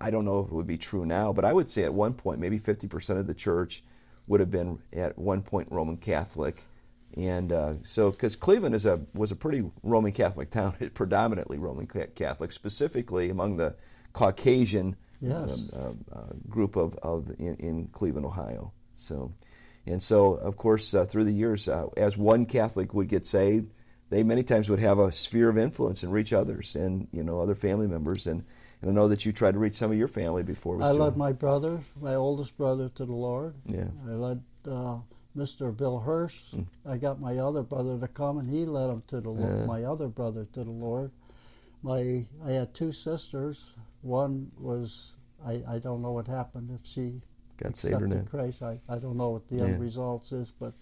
I 0.00 0.10
don't 0.10 0.24
know 0.24 0.40
if 0.40 0.46
it 0.46 0.54
would 0.54 0.66
be 0.66 0.78
true 0.78 1.04
now, 1.04 1.34
but 1.34 1.44
I 1.44 1.52
would 1.52 1.68
say 1.68 1.82
at 1.82 1.92
one 1.92 2.14
point 2.14 2.40
maybe 2.40 2.58
50% 2.58 3.18
of 3.18 3.26
the 3.26 3.34
church 3.34 3.84
would 4.26 4.40
have 4.40 4.50
been 4.50 4.78
at 4.94 5.18
one 5.18 5.42
point 5.42 5.68
Roman 5.70 5.98
Catholic, 5.98 6.62
and 7.18 7.52
uh, 7.52 7.74
so 7.82 8.10
because 8.10 8.34
Cleveland 8.34 8.74
is 8.74 8.86
a 8.86 9.02
was 9.12 9.30
a 9.30 9.36
pretty 9.36 9.70
Roman 9.82 10.12
Catholic 10.12 10.48
town, 10.48 10.72
predominantly 10.94 11.58
Roman 11.58 11.86
Ca- 11.86 12.06
Catholic, 12.14 12.50
specifically 12.50 13.28
among 13.28 13.58
the 13.58 13.76
Caucasian 14.14 14.96
Yes. 15.20 15.70
um, 15.74 16.02
uh, 16.10 16.18
uh, 16.18 16.32
group 16.48 16.76
of, 16.76 16.96
of 17.02 17.28
in, 17.38 17.56
in 17.56 17.88
Cleveland, 17.88 18.24
Ohio. 18.24 18.72
So, 18.96 19.34
and 19.86 20.02
so 20.02 20.34
of 20.34 20.56
course 20.56 20.94
uh, 20.94 21.04
through 21.04 21.24
the 21.24 21.32
years, 21.32 21.68
uh, 21.68 21.86
as 21.96 22.16
one 22.16 22.46
Catholic 22.46 22.94
would 22.94 23.08
get 23.08 23.26
saved, 23.26 23.72
they 24.10 24.22
many 24.22 24.42
times 24.42 24.70
would 24.70 24.80
have 24.80 24.98
a 24.98 25.10
sphere 25.12 25.48
of 25.48 25.58
influence 25.58 26.02
and 26.02 26.12
reach 26.12 26.32
others 26.32 26.76
and 26.76 27.08
you 27.12 27.22
know 27.22 27.40
other 27.40 27.54
family 27.54 27.86
members. 27.86 28.26
And, 28.26 28.44
and 28.80 28.90
I 28.90 28.94
know 28.94 29.08
that 29.08 29.24
you 29.24 29.32
tried 29.32 29.52
to 29.52 29.58
reach 29.58 29.74
some 29.74 29.90
of 29.90 29.98
your 29.98 30.08
family 30.08 30.42
before. 30.42 30.82
I 30.82 30.90
led 30.90 31.16
my 31.16 31.32
brother, 31.32 31.80
my 32.00 32.14
oldest 32.14 32.56
brother, 32.56 32.88
to 32.90 33.04
the 33.04 33.14
Lord. 33.14 33.54
Yeah. 33.66 33.88
I 34.06 34.12
led 34.12 34.42
uh, 34.68 34.98
Mr. 35.36 35.76
Bill 35.76 35.98
Hirsch. 36.00 36.52
Mm. 36.52 36.66
I 36.86 36.98
got 36.98 37.20
my 37.20 37.38
other 37.38 37.62
brother 37.62 37.98
to 37.98 38.08
come, 38.08 38.38
and 38.38 38.48
he 38.48 38.64
led 38.66 38.90
him 38.90 39.02
to 39.08 39.20
the 39.20 39.30
Lord. 39.30 39.66
My 39.66 39.84
other 39.84 40.08
brother 40.08 40.46
to 40.52 40.64
the 40.64 40.70
Lord. 40.70 41.10
My 41.82 42.24
I 42.44 42.50
had 42.52 42.74
two 42.74 42.92
sisters. 42.92 43.74
One 44.02 44.52
was 44.58 45.16
I, 45.44 45.62
I 45.68 45.78
don't 45.78 46.02
know 46.02 46.12
what 46.12 46.26
happened 46.26 46.70
if 46.70 46.86
she 46.86 47.20
got 47.56 47.76
saved 47.76 48.02
or 48.02 48.06
not. 48.06 48.30
Christ. 48.30 48.62
I, 48.62 48.78
I 48.88 48.98
don't 48.98 49.16
know 49.16 49.30
what 49.30 49.48
the 49.48 49.56
Yeah. 49.56 49.64
end 49.64 49.80
results 49.80 50.32
is, 50.32 50.50
but 50.50 50.72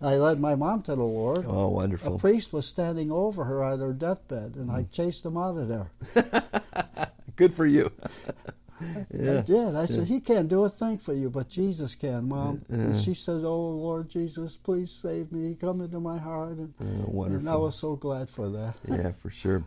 I 0.00 0.16
led 0.16 0.40
my 0.40 0.54
mom 0.56 0.82
to 0.82 0.94
the 0.94 1.02
Lord. 1.04 1.44
Oh, 1.46 1.68
wonderful. 1.68 2.16
A 2.16 2.18
priest 2.18 2.52
was 2.52 2.66
standing 2.66 3.10
over 3.10 3.44
her 3.44 3.62
on 3.62 3.78
her 3.80 3.92
deathbed, 3.92 4.56
and 4.56 4.68
Mm. 4.68 4.74
I 4.74 4.82
chased 4.84 5.24
him 5.24 5.36
out 5.36 5.56
of 5.56 5.68
there. 5.68 5.90
Good 7.36 7.52
for 7.52 7.66
you. 7.66 7.90
I 8.82 9.06
yeah. 9.10 9.42
did. 9.42 9.76
I 9.76 9.86
said, 9.86 10.08
He 10.08 10.20
can't 10.20 10.48
do 10.48 10.64
a 10.64 10.70
thing 10.70 10.98
for 10.98 11.12
you, 11.14 11.30
but 11.30 11.48
Jesus 11.48 11.94
can, 11.94 12.28
Mom. 12.28 12.60
And 12.68 12.96
she 12.96 13.14
says, 13.14 13.44
Oh, 13.44 13.68
Lord 13.70 14.08
Jesus, 14.08 14.56
please 14.56 14.90
save 14.90 15.32
me. 15.32 15.54
Come 15.54 15.80
into 15.80 16.00
my 16.00 16.18
heart. 16.18 16.58
And, 16.58 16.74
Oh, 16.80 17.22
and 17.24 17.48
I 17.48 17.56
was 17.56 17.76
so 17.76 17.96
glad 17.96 18.28
for 18.28 18.48
that. 18.50 18.74
yeah, 18.88 19.12
for 19.12 19.30
sure. 19.30 19.64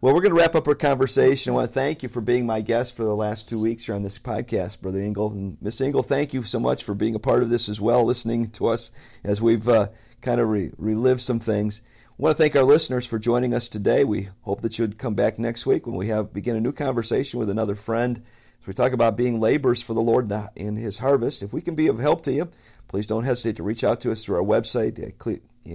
Well, 0.00 0.14
we're 0.14 0.20
going 0.20 0.34
to 0.34 0.40
wrap 0.40 0.54
up 0.54 0.66
our 0.68 0.74
conversation. 0.74 1.52
I 1.52 1.56
want 1.56 1.68
to 1.68 1.74
thank 1.74 2.02
you 2.02 2.08
for 2.08 2.20
being 2.20 2.46
my 2.46 2.60
guest 2.60 2.96
for 2.96 3.04
the 3.04 3.16
last 3.16 3.48
two 3.48 3.60
weeks 3.60 3.86
here 3.86 3.94
on 3.94 4.02
this 4.02 4.18
podcast, 4.18 4.80
Brother 4.80 5.00
Engel. 5.00 5.30
And 5.30 5.58
Miss 5.60 5.80
Engel, 5.80 6.02
thank 6.02 6.32
you 6.34 6.42
so 6.42 6.58
much 6.60 6.84
for 6.84 6.94
being 6.94 7.14
a 7.14 7.20
part 7.20 7.42
of 7.42 7.50
this 7.50 7.68
as 7.68 7.80
well, 7.80 8.04
listening 8.04 8.50
to 8.50 8.66
us 8.66 8.90
as 9.24 9.40
we've 9.40 9.68
uh, 9.68 9.88
kind 10.20 10.40
of 10.40 10.48
re- 10.48 10.72
relived 10.76 11.20
some 11.20 11.38
things. 11.38 11.82
I 12.10 12.22
want 12.22 12.36
to 12.36 12.42
thank 12.42 12.54
our 12.54 12.62
listeners 12.62 13.06
for 13.06 13.18
joining 13.18 13.54
us 13.54 13.68
today. 13.68 14.04
We 14.04 14.28
hope 14.42 14.60
that 14.60 14.78
you'd 14.78 14.98
come 14.98 15.14
back 15.14 15.38
next 15.38 15.66
week 15.66 15.86
when 15.86 15.96
we 15.96 16.08
have 16.08 16.32
begin 16.32 16.56
a 16.56 16.60
new 16.60 16.72
conversation 16.72 17.40
with 17.40 17.50
another 17.50 17.74
friend. 17.74 18.22
As 18.62 18.68
we 18.68 18.74
talk 18.74 18.92
about 18.92 19.16
being 19.16 19.40
laborers 19.40 19.82
for 19.82 19.92
the 19.92 20.00
Lord 20.00 20.32
in 20.54 20.76
His 20.76 21.00
harvest, 21.00 21.42
if 21.42 21.52
we 21.52 21.60
can 21.60 21.74
be 21.74 21.88
of 21.88 21.98
help 21.98 22.22
to 22.22 22.32
you, 22.32 22.48
please 22.86 23.08
don't 23.08 23.24
hesitate 23.24 23.56
to 23.56 23.64
reach 23.64 23.82
out 23.82 24.00
to 24.02 24.12
us 24.12 24.24
through 24.24 24.36
our 24.36 24.44
website 24.44 25.00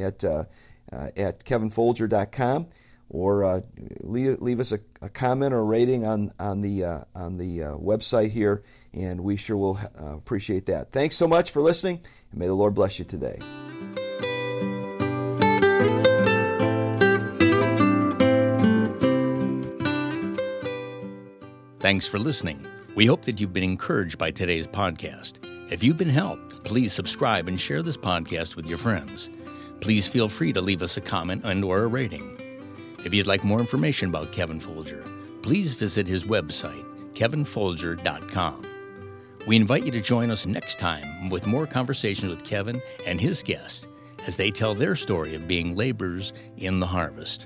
at, 0.01 0.23
uh, 0.23 0.45
uh, 0.93 1.09
at 1.17 1.43
kevinfolger.com 1.43 2.69
or 3.09 3.43
uh, 3.43 3.59
leave, 3.99 4.41
leave 4.41 4.61
us 4.61 4.71
a, 4.71 4.79
a 5.01 5.09
comment 5.09 5.53
or 5.53 5.65
rating 5.65 6.05
on 6.05 6.31
on 6.39 6.61
the 6.61 6.85
uh, 6.85 7.01
on 7.13 7.37
the 7.37 7.63
uh, 7.63 7.73
website 7.75 8.31
here, 8.31 8.63
and 8.93 9.21
we 9.21 9.35
sure 9.35 9.57
will 9.57 9.79
uh, 9.99 10.15
appreciate 10.15 10.65
that. 10.67 10.93
Thanks 10.93 11.17
so 11.17 11.27
much 11.27 11.51
for 11.51 11.61
listening, 11.61 12.01
and 12.31 12.39
may 12.39 12.47
the 12.47 12.53
Lord 12.53 12.73
bless 12.73 12.99
you 12.99 13.05
today. 13.05 13.37
Thanks 21.79 22.07
for 22.07 22.19
listening. 22.19 22.65
We 22.97 23.05
hope 23.05 23.21
that 23.25 23.39
you've 23.39 23.53
been 23.53 23.63
encouraged 23.63 24.17
by 24.17 24.31
today's 24.31 24.65
podcast. 24.65 25.45
If 25.71 25.83
you've 25.83 25.97
been 25.97 26.09
helped, 26.09 26.63
please 26.63 26.93
subscribe 26.93 27.47
and 27.47 27.61
share 27.61 27.83
this 27.83 27.95
podcast 27.95 28.55
with 28.55 28.65
your 28.65 28.79
friends. 28.79 29.29
Please 29.81 30.07
feel 30.07 30.27
free 30.27 30.51
to 30.51 30.61
leave 30.61 30.81
us 30.81 30.97
a 30.97 31.01
comment 31.01 31.43
and 31.45 31.63
or 31.63 31.83
a 31.83 31.87
rating. 31.87 32.35
If 33.05 33.13
you'd 33.13 33.27
like 33.27 33.43
more 33.43 33.59
information 33.59 34.09
about 34.09 34.31
Kevin 34.31 34.59
Folger, 34.59 35.03
please 35.43 35.75
visit 35.75 36.07
his 36.07 36.23
website, 36.25 36.83
kevinfolger.com. 37.13 38.65
We 39.45 39.55
invite 39.57 39.85
you 39.85 39.91
to 39.91 40.01
join 40.01 40.31
us 40.31 40.47
next 40.47 40.79
time 40.79 41.29
with 41.29 41.45
more 41.45 41.67
conversations 41.67 42.31
with 42.31 42.43
Kevin 42.43 42.81
and 43.05 43.21
his 43.21 43.43
guests 43.43 43.87
as 44.25 44.37
they 44.37 44.49
tell 44.49 44.73
their 44.73 44.95
story 44.95 45.35
of 45.35 45.47
being 45.47 45.75
laborers 45.75 46.33
in 46.57 46.79
the 46.79 46.87
harvest. 46.87 47.45